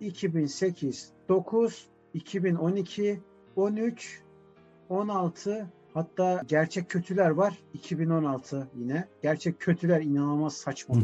[0.00, 3.20] 2008, 9, 2012,
[3.56, 4.22] 13,
[4.88, 9.08] 16 hatta gerçek kötüler var 2016 yine.
[9.22, 10.94] Gerçek kötüler inanılmaz saçma.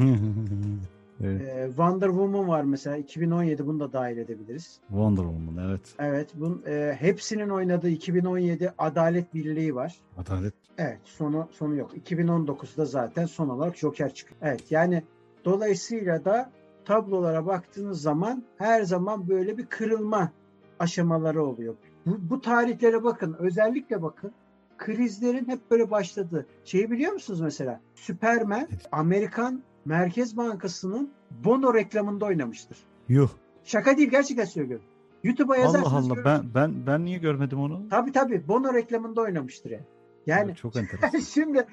[1.20, 1.42] evet.
[1.42, 4.81] Ee, Wonder Woman var mesela 2017 bunu da dahil edebiliriz.
[4.88, 5.94] Wonder Woman evet.
[5.99, 9.96] Evet bunun e, hepsinin oynadığı 2017 Adalet Birliği var.
[10.18, 10.55] Adalet.
[10.79, 11.96] Evet sonu sonu yok.
[11.96, 14.40] 2019'da zaten son olarak Joker çıkıyor.
[14.42, 15.03] Evet yani
[15.44, 16.51] dolayısıyla da
[16.85, 20.33] tablolara baktığınız zaman her zaman böyle bir kırılma
[20.79, 21.75] aşamaları oluyor.
[22.07, 24.33] Bu, bu tarihlere bakın özellikle bakın
[24.79, 26.47] krizlerin hep böyle başladığı.
[26.65, 27.81] Şeyi biliyor musunuz mesela?
[27.95, 31.11] Superman Amerikan Merkez Bankası'nın
[31.45, 32.79] Bono reklamında oynamıştır.
[33.09, 33.31] Yuh.
[33.65, 34.87] Şaka değil gerçekten söylüyorum.
[35.25, 36.55] YouTube'a Allah yazarsanız Allah görürsünüz.
[36.55, 37.89] ben ben ben niye görmedim onu?
[37.91, 39.85] Tabii tabii Bono reklamında oynamıştır yani.
[40.27, 41.19] Yani çok enteresan.
[41.19, 41.67] Şimdi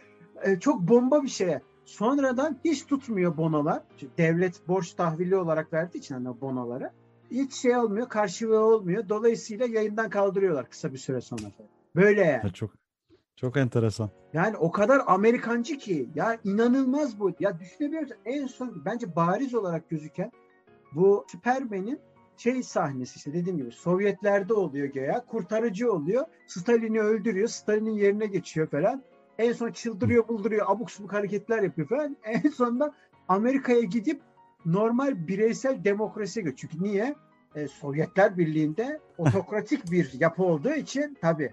[0.44, 1.62] e, çok bomba bir şeye.
[1.86, 3.84] Sonradan hiç tutmuyor bonolar.
[3.98, 6.92] Çünkü devlet borç tahvili olarak verdiği için hani bonoları.
[7.32, 9.10] Hiç şey olmuyor, karşılığı olmuyor.
[9.10, 11.42] Dolayısıyla yayından kaldırıyorlar kısa bir süre sonra.
[11.96, 12.42] Böyle yani.
[12.46, 12.72] Ya çok
[13.36, 14.10] çok enteresan.
[14.34, 17.32] Yani o kadar Amerikancı ki ya inanılmaz bu.
[17.39, 18.17] Ya düşünebiliyor musun?
[18.26, 20.32] En son bence bariz olarak gözüken
[20.91, 22.00] bu Superman'in
[22.38, 25.26] şey sahnesi işte dediğim gibi Sovyetlerde oluyor göya.
[25.26, 26.26] Kurtarıcı oluyor.
[26.48, 27.48] Stalin'i öldürüyor.
[27.48, 29.04] Stalin'in yerine geçiyor falan.
[29.38, 30.65] En son çıldırıyor bulduruyor.
[30.69, 32.17] Abuk subuk hareketler yapıyor falan.
[32.24, 32.93] En sonunda
[33.28, 34.22] Amerika'ya gidip
[34.65, 36.72] normal bireysel demokrasiye geçiyor.
[36.72, 37.15] Çünkü niye?
[37.56, 41.52] E, Sovyetler Birliği'nde otokratik bir yapı olduğu için tabii.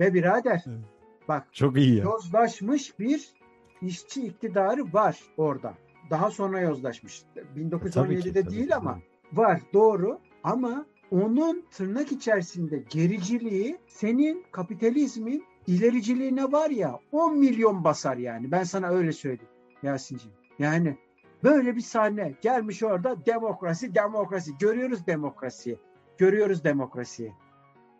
[0.00, 0.99] Ve birader Evet.
[1.30, 2.04] Bak Çok iyi ya.
[2.04, 3.28] yozlaşmış bir
[3.82, 5.74] işçi iktidarı var orada.
[6.10, 7.22] Daha sonra yozlaşmış.
[7.34, 8.74] Tabii ki, 1917'de tabii değil ki.
[8.74, 8.98] ama
[9.32, 18.16] var doğru ama onun tırnak içerisinde gericiliği senin kapitalizmin ilericiliğine var ya 10 milyon basar
[18.16, 18.50] yani.
[18.50, 20.36] Ben sana öyle söyleyeyim Yasin'ciğim.
[20.58, 20.96] Yani
[21.44, 25.78] böyle bir sahne gelmiş orada demokrasi demokrasi görüyoruz demokrasiyi.
[26.18, 27.32] Görüyoruz demokrasiyi.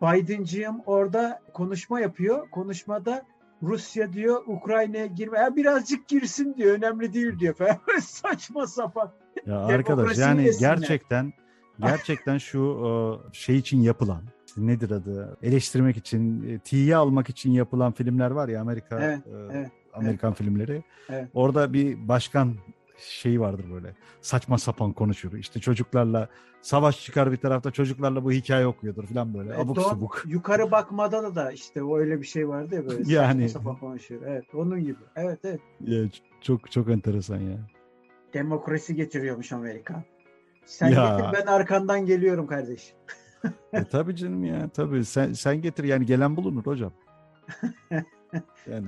[0.01, 2.49] Biden'cığım orada konuşma yapıyor.
[2.49, 3.25] Konuşmada
[3.63, 5.39] Rusya diyor Ukrayna'ya girme.
[5.39, 6.77] Ya birazcık girsin diyor.
[6.77, 7.77] Önemli değil diyor falan.
[8.01, 9.11] Saçma sapan.
[9.45, 10.75] Ya arkadaş yani yesinler.
[10.75, 11.33] gerçekten
[11.79, 14.21] gerçekten şu şey için yapılan
[14.57, 19.57] nedir adı eleştirmek için e, tiye almak için yapılan filmler var ya Amerika Evet, e,
[19.57, 20.83] evet, Amerikan filmleri.
[21.09, 21.27] Evet.
[21.33, 22.55] Orada bir başkan
[23.09, 25.33] şeyi vardır böyle saçma sapan konuşur.
[25.33, 26.29] İşte çocuklarla
[26.61, 29.85] savaş çıkar bir tarafta çocuklarla bu hikaye okuyordur falan böyle E, abuk doğru.
[29.85, 30.23] subuk.
[30.27, 33.49] Yukarı bakmada da işte o öyle bir şey vardı ya böyle Yani.
[33.49, 34.21] saçma sapan konuşuyor.
[34.25, 34.99] Evet onun gibi.
[35.15, 35.59] Evet evet.
[35.81, 36.03] Ya,
[36.41, 37.57] çok çok enteresan ya.
[38.33, 40.03] Demokrasi getiriyormuş Amerika.
[40.65, 41.09] Sen Ya.
[41.17, 42.93] getir ben arkandan geliyorum kardeş.
[43.73, 46.93] E, tabii canım ya tabii sen sen getir yani gelen bulunur hocam.
[48.71, 48.87] Yani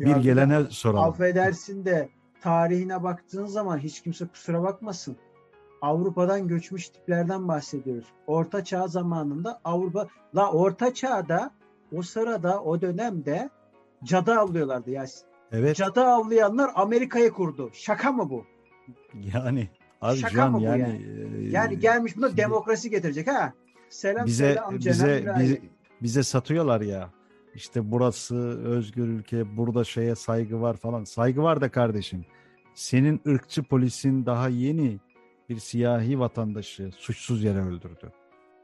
[0.00, 1.04] bir Ya gelene soralım.
[1.08, 2.08] Affedersin de
[2.44, 5.16] tarihine baktığın zaman hiç kimse kusura bakmasın.
[5.82, 8.06] Avrupa'dan göçmüş tiplerden bahsediyoruz.
[8.26, 11.50] Orta Çağ zamanında Avrupa la Orta Çağ'da
[11.96, 13.50] o sırada o dönemde
[14.04, 15.04] cadı avlıyorlardı ya.
[15.52, 17.70] Evet Cadı avlayanlar Amerika'yı kurdu.
[17.72, 18.44] Şaka mı bu?
[19.34, 19.68] yani
[20.02, 21.46] abi Şaka Can mı bu yani yani?
[21.46, 23.52] e, Yani gelmiş buna şimdi demokrasi getirecek ha.
[23.88, 25.60] Selam bize söyle amcana bize bize
[26.02, 27.10] bize satıyorlar ya.
[27.54, 31.04] İşte burası özgür ülke, burada şeye saygı var falan.
[31.04, 32.24] Saygı var da kardeşim.
[32.74, 34.98] Senin ırkçı polisin daha yeni
[35.48, 38.12] bir siyahi vatandaşı suçsuz yere öldürdü.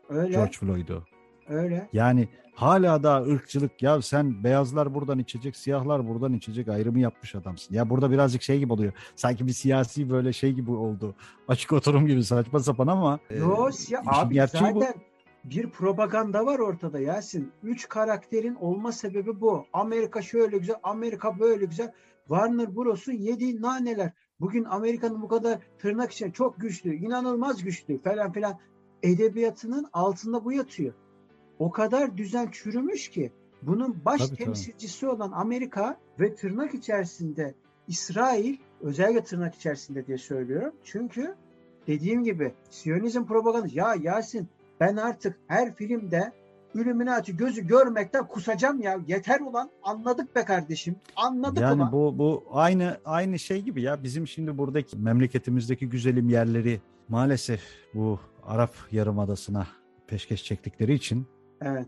[0.09, 0.33] Öyle.
[0.33, 1.05] George Floyd'u.
[1.48, 1.88] Öyle.
[1.92, 7.74] Yani hala da ırkçılık ya sen beyazlar buradan içecek, siyahlar buradan içecek ayrımı yapmış adamsın.
[7.74, 8.92] Ya burada birazcık şey gibi oluyor.
[9.16, 11.14] Sanki bir siyasi böyle şey gibi oldu.
[11.48, 13.18] Açık oturum gibi saçma sapan ama.
[13.31, 14.85] Yo e, işin abi zaten bu.
[15.44, 17.53] Bir propaganda var ortada Yasin.
[17.62, 19.66] Üç karakterin olma sebebi bu.
[19.72, 21.92] Amerika şöyle güzel, Amerika böyle güzel.
[22.29, 24.12] Warner Bros'un yediği naneler.
[24.40, 28.59] Bugün Amerika'nın bu kadar tırnak içinde çok güçlü, inanılmaz güçlü falan filan
[29.03, 30.94] edebiyatının altında bu yatıyor.
[31.59, 34.44] O kadar düzen çürümüş ki bunun baş Tabii, tabii.
[34.44, 37.55] temsilcisi olan Amerika ve tırnak içerisinde
[37.88, 40.74] İsrail özellikle tırnak içerisinde diye söylüyorum.
[40.85, 41.35] Çünkü
[41.87, 44.48] dediğim gibi Siyonizm propagandası ya Yasin
[44.80, 46.32] ben artık her filmde
[46.74, 48.98] Illuminati gözü görmekten kusacağım ya.
[49.06, 49.70] Yeter ulan.
[49.82, 50.96] Anladık be kardeşim.
[51.16, 51.92] Anladık Yani ulan.
[51.92, 57.62] bu bu aynı aynı şey gibi ya bizim şimdi buradaki memleketimizdeki güzelim yerleri maalesef
[57.94, 59.66] bu Arap Yarımadası'na
[60.06, 61.26] peşkeş çektikleri için
[61.62, 61.86] Evet.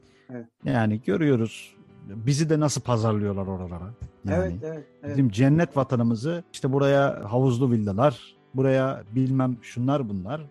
[0.64, 1.76] yani görüyoruz
[2.08, 3.90] bizi de nasıl pazarlıyorlar oralara.
[4.24, 5.10] Yani Evet, evet, evet.
[5.16, 10.46] bizim cennet vatanımızı işte buraya havuzlu villalar, buraya bilmem şunlar bunlar.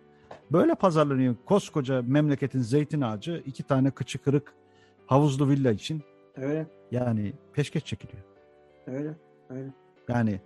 [0.51, 1.35] Böyle pazarlanıyor.
[1.45, 4.53] Koskoca memleketin zeytin ağacı iki tane kıçı kırık
[5.05, 6.01] havuzlu villa için
[6.35, 8.23] Öyle, yani peşkeş çekiliyor.
[8.87, 9.15] öyle,
[9.49, 9.69] öyle.
[10.09, 10.39] Yani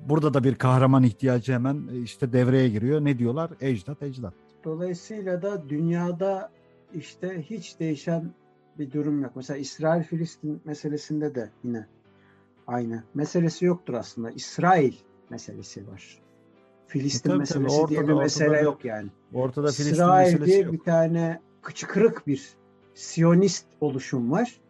[0.00, 3.04] burada da bir kahraman ihtiyacı hemen e, işte devreye giriyor.
[3.04, 3.50] Ne diyorlar?
[3.60, 4.34] Ecdat, ecdat.
[4.64, 6.50] Dolayısıyla da dünyada
[6.94, 8.30] işte hiç değişen
[8.78, 9.32] bir durum yok.
[9.36, 11.86] Mesela İsrail-Filistin meselesinde de yine
[12.66, 13.02] aynı.
[13.14, 14.30] Meselesi yoktur aslında.
[14.30, 14.94] İsrail
[15.30, 16.18] meselesi var.
[16.88, 17.88] Filistin E tabii, meselesi tabii.
[17.90, 19.08] diye bir Ortada- mesele ortada- yok yani.
[19.34, 20.72] Ortada Filistin İsrail meselesi diye yok.
[20.72, 22.48] bir tane kıçı kırık bir
[22.94, 24.60] Siyonist oluşum var.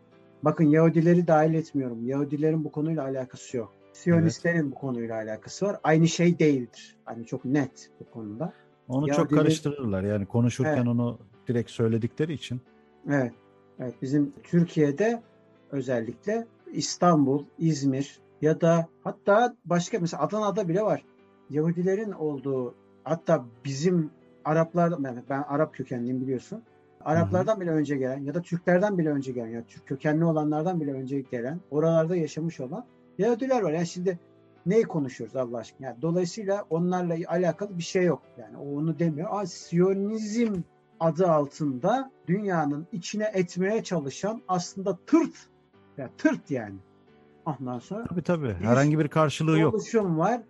[0.42, 2.06] Bakın Yahudileri dahil etmiyorum.
[2.08, 3.72] Yahudilerin bu konuyla alakası yok.
[3.92, 5.76] Siyonistlerin bu konuyla alakası var.
[5.84, 6.96] Aynı şey değildir.
[7.04, 8.52] Hani çok net bu konuda.
[8.88, 10.02] Onu Ya çok karıştırırlar.
[10.02, 10.86] Yani konuşurken Evet.
[10.88, 12.60] onu direkt söyledikleri için.
[13.10, 13.32] Evet.
[13.80, 15.22] Evet bizim Türkiye'de
[15.70, 21.02] özellikle İstanbul, İzmir ya da hatta başka mesela Adana'da bile var.
[21.50, 24.10] Yahudilerin olduğu hatta bizim
[24.44, 26.62] Araplar ben, ben Arap kökenliyim biliyorsun.
[27.04, 30.92] Araplardan bile önce gelen ya da Türklerden bile önce gelen ya Türk kökenli olanlardan bile
[30.92, 32.84] önce gelen oralarda yaşamış olan
[33.18, 33.72] Yahudiler var.
[33.72, 34.18] Yani şimdi
[34.66, 35.86] neyi konuşuyoruz Allah aşkına?
[35.86, 38.22] Yani dolayısıyla onlarla alakalı bir şey yok.
[38.38, 39.28] Yani o onu demiyor.
[39.30, 40.54] Aa, Siyonizm
[41.00, 45.34] adı altında dünyanın içine etmeye çalışan aslında tırt
[45.98, 46.76] ya tırt yani.
[47.46, 48.52] Ondan sonra Tabii tabii.
[48.60, 49.74] Herhangi bir karşılığı yok.
[49.74, 50.40] oluşum var.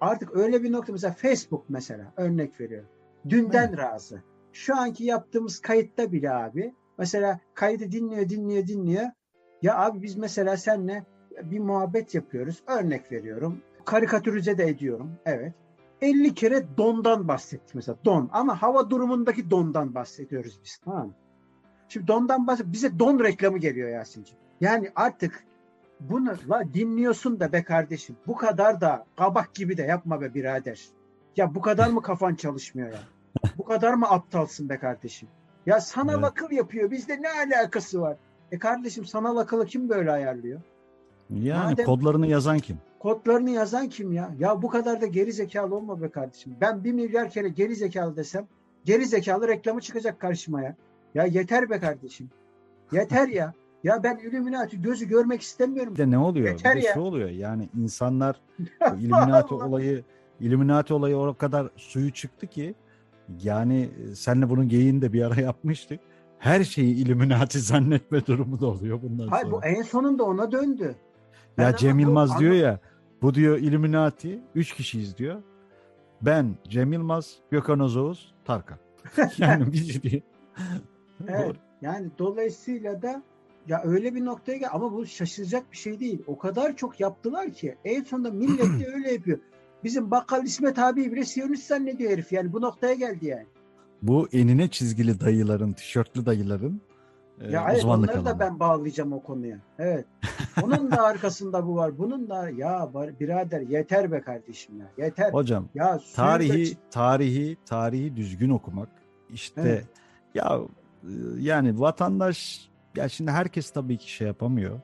[0.00, 2.88] Artık öyle bir nokta mesela Facebook mesela örnek veriyorum.
[3.28, 4.22] Dünden razı.
[4.52, 9.06] Şu anki yaptığımız kayıtta bile abi mesela kaydı dinliyor dinliyor dinliyor.
[9.62, 11.04] Ya abi biz mesela seninle
[11.42, 12.62] bir muhabbet yapıyoruz.
[12.66, 13.62] Örnek veriyorum.
[13.84, 15.12] Karikatürize de ediyorum.
[15.26, 15.54] Evet.
[16.02, 17.98] 50 kere dondan bahsettik mesela.
[18.04, 18.28] Don.
[18.32, 20.78] Ama hava durumundaki dondan bahsediyoruz biz.
[20.84, 21.14] Tamam mı?
[21.88, 22.66] Şimdi dondan bahset.
[22.66, 24.40] Bize don reklamı geliyor Yasin'ciğim.
[24.60, 25.44] Yani artık
[26.00, 28.16] bunu la dinliyorsun da be kardeşim.
[28.26, 30.80] Bu kadar da kabak gibi de yapma be birader.
[31.36, 32.98] Ya bu kadar mı kafan çalışmıyor ya?
[33.58, 35.28] Bu kadar mı aptalsın be kardeşim?
[35.66, 36.24] Ya sanal Evet.
[36.24, 36.90] akıl yapıyor.
[36.90, 38.16] Bizde ne alakası var?
[38.52, 40.60] E kardeşim sanal akıllı kim böyle ayarlıyor?
[41.30, 42.76] Yani Madem- kodlarını yazan kim?
[42.98, 44.30] Kodlarını yazan kim ya?
[44.38, 46.56] Ya bu kadar da geri zekalı olma be kardeşim.
[46.60, 48.46] Ben bir milyar kere geri zekalı desem
[48.84, 50.76] geri zekalı reklamı çıkacak karşıma ya.
[51.14, 52.30] Ya yeter be kardeşim.
[52.92, 53.52] Yeter ya.
[53.84, 55.92] Ya ben Illuminati gözü görmek istemiyorum.
[55.92, 56.48] Bir de ne oluyor?
[56.48, 56.94] Yeter bir de ya.
[56.94, 57.28] şu oluyor.
[57.28, 58.40] Yani insanlar
[59.00, 60.04] Illuminati olayı
[60.40, 62.74] Illuminati olayı o kadar suyu çıktı ki
[63.42, 66.00] yani e, senle bunun geyiğini de bir ara yapmıştık.
[66.38, 69.56] Her şeyi Illuminati zannetme durumu da oluyor bundan Hayır sonra.
[69.56, 70.94] bu en sonunda ona döndü.
[71.58, 72.80] Ben Ya Cem Yılmaz diyor ya
[73.22, 75.42] bu diyor Illuminati 3 kişiyiz diyor.
[76.22, 78.78] Ben, Cem Yılmaz, Gökhan Ozoğuz, Tarkan.
[79.38, 80.22] yani biz diyor.
[81.28, 81.56] Evet.
[81.80, 83.22] Yani dolayısıyla da
[83.68, 86.22] ya öyle bir noktaya gel ama bu şaşıracak bir şey değil.
[86.26, 89.38] O kadar çok yaptılar ki en sonunda millet de öyle yapıyor.
[89.84, 93.46] Bizim bakkal İsmet abi bile Siyonist zannediyor herif yani bu noktaya geldi yani.
[94.02, 96.80] Bu enine çizgili dayıların, tişörtlü dayıların
[97.40, 98.40] e, Ya evet uzmanlık onları da alanı.
[98.40, 99.58] ben bağlayacağım o konuya.
[99.78, 100.04] Evet.
[100.62, 101.98] Onun da arkasında bu var.
[101.98, 105.04] Bunun da ya birader yeter be kardeşim ya.
[105.04, 105.32] Yeter.
[105.32, 108.88] Hocam ya da tarihi ç- tarihi tarihi düzgün okumak
[109.30, 109.84] işte Evet.
[110.34, 110.60] ya
[111.02, 114.80] e, yani vatandaş ya şimdi herkes tabii ki şey yapamıyor.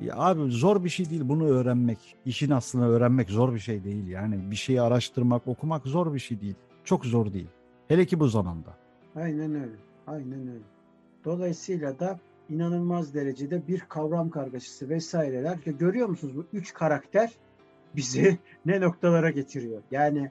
[0.00, 2.16] Ya abi zor bir şey değil bunu öğrenmek.
[2.24, 4.06] İşin aslını öğrenmek zor bir şey değil.
[4.08, 6.54] Yani bir şeyi araştırmak, okumak zor bir şey değil.
[6.84, 7.48] Çok zor değil.
[7.88, 8.76] Hele ki bu zamanda.
[9.16, 9.76] Aynen öyle.
[10.06, 10.64] Aynen öyle.
[11.24, 15.58] Dolayısıyla da inanılmaz derecede bir kavram kargaşası vesaireler.
[15.66, 17.30] Ya görüyor musunuz bu üç karakter
[17.96, 19.82] bizi ne noktalara getiriyor?
[19.90, 20.30] Yani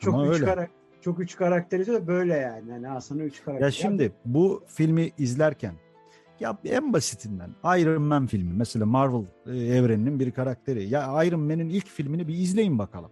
[0.00, 0.44] çok Ama üç öyle.
[0.44, 2.70] karakter çok üç karakteri de böyle yani.
[2.70, 3.66] Yani aslında üç karakter.
[3.66, 5.74] Ya şimdi bu filmi izlerken
[6.40, 10.88] ya en basitinden Iron Man filmi mesela Marvel e, evreninin bir karakteri.
[10.88, 13.10] Ya Iron Man'in ilk filmini bir izleyin bakalım.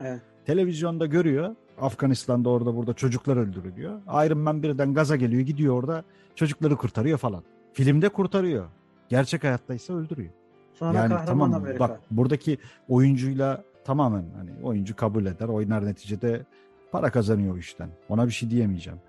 [0.00, 0.20] Evet.
[0.46, 1.56] Televizyonda görüyor.
[1.80, 4.00] Afganistan'da orada burada çocuklar öldürülüyor.
[4.26, 7.42] Iron Man birden gaza geliyor gidiyor orada çocukları kurtarıyor falan.
[7.72, 8.66] Filmde kurtarıyor.
[9.08, 10.30] Gerçek hayatta ise öldürüyor.
[10.74, 11.80] Sonra yani tamam Amerika.
[11.80, 16.46] bak buradaki oyuncuyla tamamen hani oyuncu kabul eder oynar neticede
[16.92, 17.88] para kazanıyor o işten.
[18.08, 19.00] Ona bir şey diyemeyeceğim.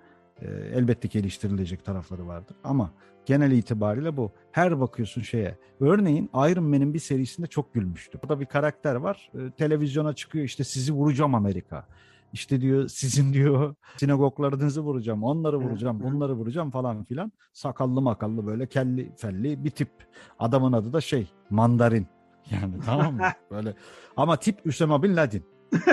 [0.42, 2.90] E, elbette ki eleştirilecek tarafları vardır ama
[3.26, 4.32] genel itibariyle bu.
[4.52, 5.58] Her bakıyorsun şeye.
[5.80, 8.18] Örneğin Iron Man'in bir serisinde çok gülmüştü.
[8.22, 9.30] Burada bir karakter var.
[9.34, 11.86] E, televizyona çıkıyor işte sizi vuracağım Amerika.
[12.32, 17.32] İşte diyor sizin diyor sinagoglarınızı vuracağım, onları vuracağım, bunları vuracağım falan filan.
[17.52, 19.90] Sakallı makallı böyle kelli felli bir tip.
[20.38, 22.06] Adamın adı da şey Mandarin.
[22.50, 23.22] Yani tamam mı?
[23.50, 23.74] Böyle
[24.16, 25.42] ama tip Üsama Bin Laden.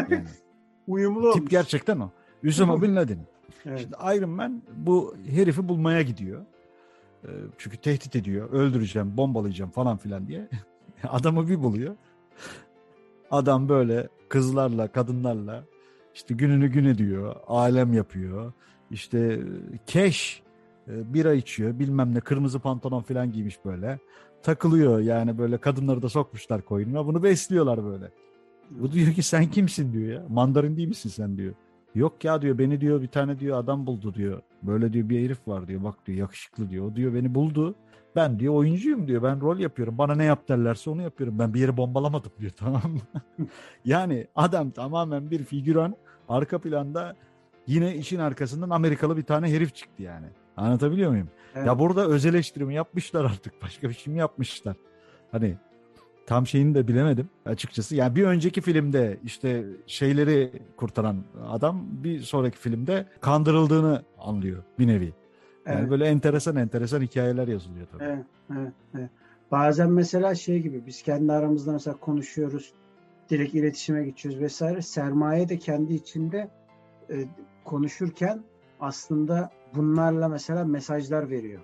[0.09, 0.25] Yani.
[0.87, 2.09] Uyumlu Tip gerçekten o.
[2.43, 3.19] Üsama Bin Laden.
[3.65, 3.79] Evet.
[3.79, 6.45] Şimdi Iron Man bu herifi bulmaya gidiyor.
[7.23, 8.49] Ee, çünkü tehdit ediyor.
[8.49, 10.49] Öldüreceğim, bombalayacağım falan filan diye.
[11.03, 11.95] Adamı bir buluyor.
[13.31, 15.63] Adam böyle kızlarla, kadınlarla
[16.13, 18.53] işte gününü gün ediyor, alem yapıyor.
[18.91, 19.39] İşte
[19.87, 20.43] keş
[20.87, 23.99] e, bira içiyor, bilmem ne kırmızı pantolon falan giymiş böyle.
[24.43, 27.05] Takılıyor yani böyle kadınları da sokmuşlar koyununa.
[27.05, 28.11] Bunu besliyorlar böyle.
[28.69, 30.25] Bu diyor ki sen kimsin diyor ya.
[30.29, 31.53] Mandarin değil misin sen diyor.
[31.95, 34.41] Yok ya diyor beni diyor bir tane diyor adam buldu diyor.
[34.63, 35.83] Böyle diyor bir herif var diyor.
[35.83, 36.91] Bak diyor yakışıklı diyor.
[36.91, 37.75] O diyor beni buldu.
[38.15, 39.23] Ben diyor oyuncuyum diyor.
[39.23, 39.97] Ben rol yapıyorum.
[39.97, 41.39] Bana ne yap derlerse onu yapıyorum.
[41.39, 43.21] Ben bir yeri bombalamadım diyor tamam mı?
[43.85, 45.95] yani adam tamamen bir figüran.
[46.29, 47.15] Arka planda
[47.67, 50.27] yine işin arkasından Amerikalı bir tane herif çıktı yani.
[50.57, 51.29] Anlatabiliyor muyum?
[51.55, 51.67] Evet.
[51.67, 53.61] Ya burada öz eleştirimi yapmışlar artık.
[53.61, 54.75] Başka bir şey mi yapmışlar?
[55.31, 55.57] Hani
[56.29, 57.95] tam şeyini de bilemedim açıkçası.
[57.95, 65.13] Yani bir önceki filmde işte şeyleri kurtaran adam bir sonraki filmde kandırıldığını anlıyor bir nevi.
[65.65, 65.89] Yani evet.
[65.89, 68.03] böyle enteresan enteresan hikayeler yazılıyor tabii.
[68.03, 68.25] Evet,
[68.57, 69.09] evet, evet.
[69.51, 72.73] Bazen mesela şey gibi biz kendi aramızda mesela konuşuyoruz.
[73.29, 74.81] Direkt iletişime geçiyoruz vesaire.
[74.81, 76.49] Sermaye de kendi içinde
[77.09, 77.25] e,
[77.65, 78.43] konuşurken
[78.79, 81.61] aslında bunlarla mesela mesajlar veriyor.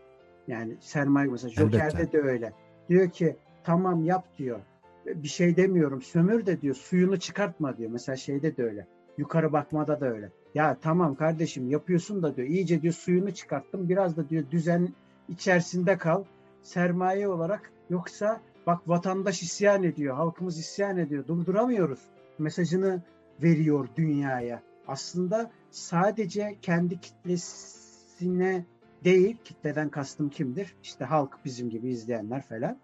[0.48, 2.12] Yani sermaye mesela Joker'de Elbette.
[2.12, 2.54] de öyle.
[2.90, 4.60] Diyor ki tamam yap diyor.
[5.06, 6.02] Bir şey demiyorum.
[6.02, 6.76] Sömür de diyor.
[6.76, 7.92] Suyunu çıkartma diyor.
[7.92, 8.88] Mesela şeyde de öyle.
[9.18, 10.32] Yukarı bakmada da öyle.
[10.56, 12.48] Ya tamam kardeşim yapıyorsun da diyor.
[12.48, 13.90] İyice diyor suyunu çıkarttım.
[13.90, 14.94] Biraz da diyor düzen
[15.30, 16.24] içerisinde kal.
[16.62, 20.16] Sermaye olarak yoksa bak vatandaş isyan ediyor.
[20.16, 21.28] Halkımız isyan ediyor.
[21.28, 22.00] Durduramıyoruz.
[22.40, 23.02] Mesajını
[23.44, 24.62] veriyor dünyaya.
[24.88, 28.66] Aslında sadece kendi kitlesine
[29.04, 30.76] değil, kitleden kastım kimdir?
[30.84, 32.78] İşte halk bizim gibi izleyenler falan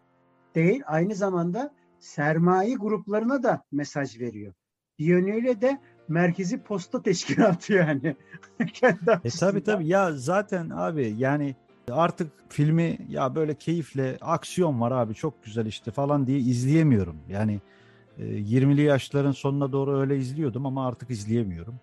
[0.55, 4.53] değil aynı zamanda sermaye gruplarına da mesaj veriyor.
[4.99, 8.15] Bir yönüyle de merkezi posta teşkilatı yani.
[9.23, 11.55] e tabi tabi ya zaten abi yani
[11.91, 17.17] artık filmi ya böyle keyifle aksiyon var abi çok güzel işte falan diye izleyemiyorum.
[17.29, 17.59] Yani
[18.17, 21.75] e, 20'li yaşların sonuna doğru öyle izliyordum ama artık izleyemiyorum.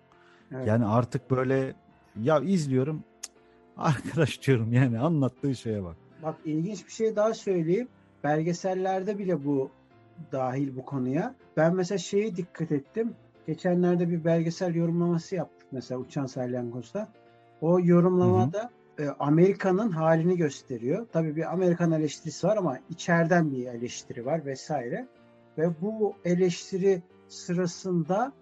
[0.51, 0.67] Evet.
[0.67, 1.73] Yani artık böyle
[2.21, 3.03] ya izliyorum
[3.77, 5.95] arkadaş diyorum yani anlattığı şeye bak.
[6.23, 7.87] Bak ilginç bir şey daha söyleyeyim
[8.23, 9.71] belgesellerde bile bu
[10.31, 11.35] dahil bu konuya.
[11.57, 13.13] Ben mesela şeye dikkat ettim.
[13.47, 17.07] Geçenlerde bir belgesel yorumlaması yaptık mesela Uçan Salyangoz'da.
[17.61, 21.07] O yorumlamada e, Amerika'nın halini gösteriyor.
[21.13, 25.07] Tabii bir Amerikan eleştirisi var ama içeriden bir eleştiri var vesaire.
[25.57, 28.33] Ve bu eleştiri sırasında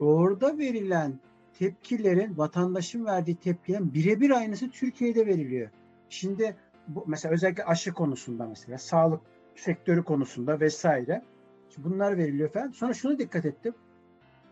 [0.00, 1.20] orada verilen
[1.58, 5.70] tepkilerin, vatandaşın verdiği tepkilerin birebir aynısı Türkiye'de veriliyor.
[6.08, 6.56] Şimdi
[6.88, 9.20] bu mesela özellikle aşı konusunda mesela sağlık
[9.54, 11.22] sektörü konusunda vesaire
[11.78, 12.70] bunlar veriliyor falan.
[12.70, 13.74] Sonra şunu dikkat ettim.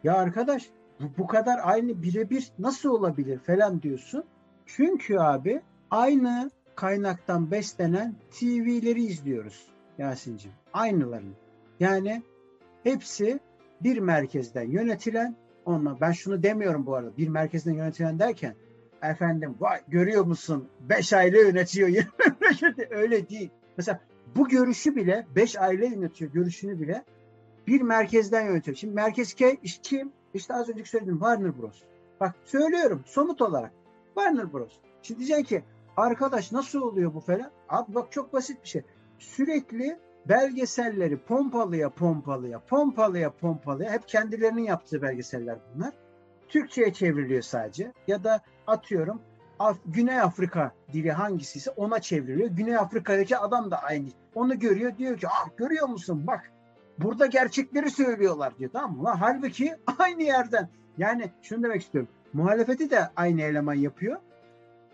[0.05, 4.25] Ya arkadaş bu, bu kadar aynı birebir nasıl olabilir falan diyorsun.
[4.67, 5.61] Çünkü abi
[5.91, 10.53] aynı kaynaktan beslenen TV'leri izliyoruz Yasin'cim.
[10.73, 11.35] Aynılarını.
[11.81, 12.23] Yani
[12.83, 13.41] hepsi
[13.81, 18.55] bir merkezden yönetilen onunla ben şunu demiyorum bu arada bir merkezden yönetilen derken
[19.03, 21.89] efendim vay görüyor musun 5 aile yönetiyor
[22.91, 23.51] öyle değil.
[23.77, 24.01] Mesela
[24.37, 27.05] bu görüşü bile 5 aile yönetiyor görüşünü bile
[27.67, 28.77] bir merkezden yönetiyor.
[28.77, 29.35] Şimdi merkez
[29.83, 30.13] kim?
[30.35, 31.83] İşte az önce söyledim Warner Bros.
[32.21, 33.73] Bak söylüyorum somut olarak
[34.15, 34.73] Warner Bros.
[35.03, 35.65] Şimdi diyeceksin ki
[35.97, 37.51] arkadaş nasıl oluyor bu falan?
[37.69, 38.83] Abi bak çok basit bir şey.
[39.19, 45.93] Sürekli belgeselleri pompalıya pompalıya pompalıya pompalıya hep kendilerinin yaptığı belgeseller bunlar.
[46.49, 49.21] Türkçe'ye çevriliyor sadece ya da atıyorum
[49.59, 52.49] Af- Güney Afrika dili hangisiyse ona çevriliyor.
[52.51, 54.09] Güney Afrika'daki adam da aynı.
[54.35, 56.53] Onu görüyor diyor ki ah görüyor musun bak
[56.99, 59.05] burada gerçekleri söylüyorlar diyor tamam mı?
[59.05, 60.69] Lan halbuki aynı yerden.
[60.99, 62.11] Yani şunu demek istiyorum.
[62.33, 64.17] Muhalefeti de aynı eleman yapıyor.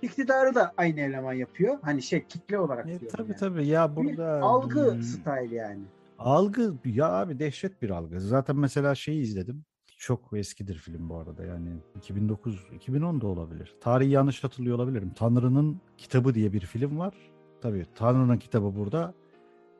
[0.02, 1.78] İktidarı da aynı eleman yapıyor.
[1.82, 3.38] Hani şey kitle olarak E, diyorum tabii yani.
[3.40, 5.82] tabii ya Bir burada algı Hmm, style yani.
[6.18, 8.20] algı ya abi dehşet bir algı.
[8.20, 9.64] Zaten mesela şeyi izledim.
[10.04, 13.74] Çok eskidir film bu arada yani 2009 2010 da olabilir.
[13.80, 15.12] Tarihi yanlış hatırlıyor olabilirim.
[15.16, 17.14] Tanrı'nın kitabı diye bir film var.
[17.60, 19.14] Tabii Tanrı'nın kitabı burada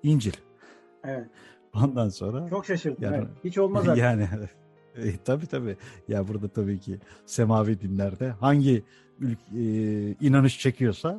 [0.03, 0.33] İncil.
[1.05, 1.27] Evet.
[1.75, 3.05] Ondan sonra Çok şaşırdım.
[3.05, 3.29] Yani- evet.
[3.45, 4.03] Hiç olmaz artık.
[4.03, 4.29] yani
[4.97, 5.77] e, tabii tabii.
[6.09, 8.85] Ya burada tabii ki semavi dinlerde hangi
[9.21, 9.63] ülk, e,
[10.27, 11.19] inanış çekiyorsa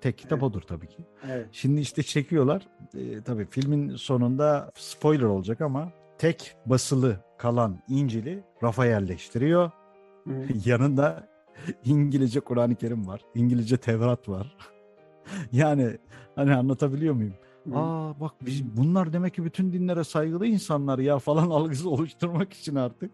[0.00, 0.42] tek kitap Evet.
[0.42, 1.04] odur tabii ki.
[1.30, 1.48] Evet.
[1.52, 2.68] Şimdi işte çekiyorlar.
[2.94, 5.92] E, tabii filmin sonunda spoiler olacak ama
[6.22, 9.70] tek basılı kalan İncil'i rafa yerleştiriyor.
[10.24, 10.32] Hı.
[10.64, 11.28] Yanında
[11.84, 13.20] İngilizce Kur'an-ı Kerim var.
[13.34, 14.56] İngilizce Tevrat var.
[15.52, 15.98] yani
[16.34, 17.34] hani anlatabiliyor muyum?
[17.64, 17.78] Hı.
[17.78, 22.74] Aa bak biz bunlar demek ki bütün dinlere saygılı insanlar ya falan algısı oluşturmak için
[22.74, 23.10] artık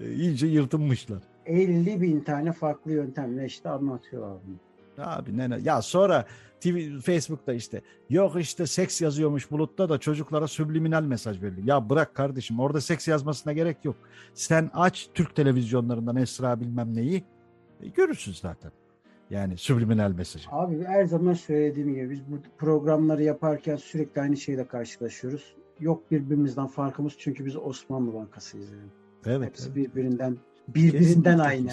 [0.00, 1.22] e, iyice yırtınmışlar.
[1.46, 4.67] 50 bin tane farklı yöntemle işte anlatıyorlar bunu.
[4.98, 6.26] Abi ne ne- ya sonra
[6.60, 11.66] TV, Facebook'ta işte yok işte seks yazıyormuş bulutta da çocuklara subliminal mesaj veriliyor.
[11.66, 13.96] Ya bırak kardeşim orada seks yazmasına gerek yok.
[14.34, 17.24] Sen aç Türk televizyonlarından Esra bilmem neyi
[17.82, 18.72] e, görürsün zaten.
[19.30, 20.50] Yani subliminal mesajı.
[20.50, 25.54] Abi her zaman söylediğim gibi biz bu programları yaparken sürekli aynı şeyle karşılaşıyoruz.
[25.80, 28.90] Yok birbirimizden farkımız çünkü biz Osmanlı Bankası'yız yani.
[29.26, 29.46] Evet.
[29.46, 29.76] Hepsi evet.
[29.76, 30.36] birbirinden
[30.74, 31.68] birbirinden aynı.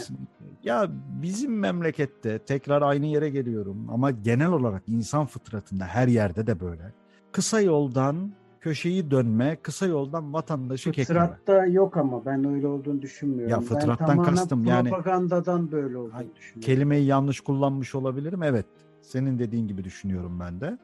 [0.63, 0.89] Ya
[1.21, 6.93] bizim memlekette tekrar aynı yere geliyorum ama genel olarak insan fıtratında her yerde de böyle.
[7.31, 8.31] Kısa yoldan
[8.61, 11.19] köşeyi dönme, kısa yoldan vatandaşı kekleme.
[11.27, 13.49] Fıtratta yok ama ben öyle olduğunu düşünmüyorum.
[13.49, 16.61] Ya ben fıtrattan tamamen kastım yani- propagandadan böyle olduğunu Ay, düşünüyorum.
[16.61, 18.43] Kelimeyi yanlış kullanmış olabilirim.
[18.43, 18.65] Evet.
[19.01, 20.77] Senin dediğin gibi düşünüyorum ben de.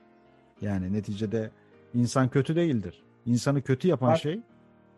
[0.62, 1.52] Yani neticede
[1.94, 3.04] insan kötü değildir.
[3.26, 4.42] İnsanı kötü yapan Bak- şey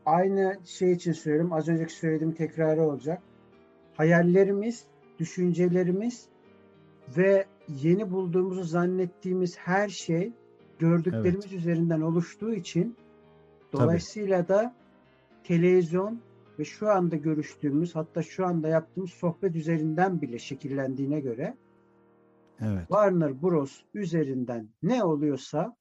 [0.05, 1.53] Aynı şey için söylüyorum.
[1.53, 3.21] Az önceki söylediğim tekrarı olacak.
[3.97, 4.83] Hayallerimiz,
[5.19, 6.25] düşüncelerimiz
[7.17, 10.33] ve yeni bulduğumuzu zannettiğimiz her şey
[10.79, 12.95] gördüklerimiz üzerinden oluştuğu için
[13.73, 14.75] dolayısıyla da
[15.43, 16.21] televizyon
[16.59, 21.57] ve şu anda görüştüğümüz hatta şu anda yaptığımız sohbet üzerinden bile şekillendiğine göre
[22.61, 22.87] evet.
[22.87, 25.75] Warner Bros üzerinden ne oluyorsa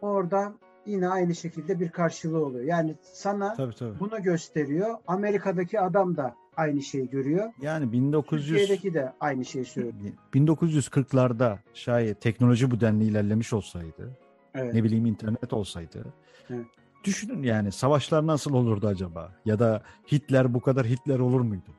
[0.00, 0.54] orada
[0.86, 2.64] yine aynı şekilde bir karşılığı oluyor.
[2.64, 4.00] Yani sana Tabii tabii.
[4.00, 4.94] bunu gösteriyor.
[5.06, 7.52] Amerika'daki adam da aynı şeyi görüyor.
[7.60, 10.14] Yani 1900 Türkiye'deki de aynı şeyi söylüyor.
[10.34, 14.10] 1940'larda şayet teknoloji bu denli ilerlemiş olsaydı,
[14.54, 14.74] Evet.
[14.74, 16.04] ne bileyim internet olsaydı.
[16.50, 16.66] Evet.
[17.04, 19.32] Düşünün yani savaşlar nasıl olurdu acaba?
[19.44, 21.70] Ya da Hitler bu kadar Hitler olur muydu?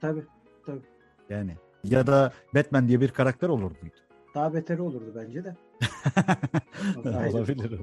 [0.00, 0.22] Tabii.
[1.30, 3.94] Yani ya da Batman diye bir karakter olur muydu?
[4.34, 5.56] Daha beteri olurdu bence de.
[7.04, 7.30] Aynen.
[7.32, 7.80] Olabilir.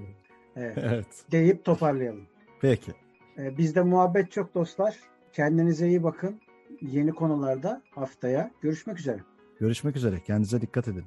[0.56, 0.78] Evet.
[0.82, 1.06] evet.
[1.32, 2.26] Deyip toparlayalım.
[2.62, 2.92] Peki.
[3.38, 4.96] Ee, bizde muhabbet çok dostlar.
[5.34, 6.42] Kendinize iyi bakın.
[6.82, 9.20] Yeni konularda haftaya görüşmek üzere.
[9.60, 10.20] Görüşmek üzere.
[10.20, 11.04] Kendinize dikkat edin.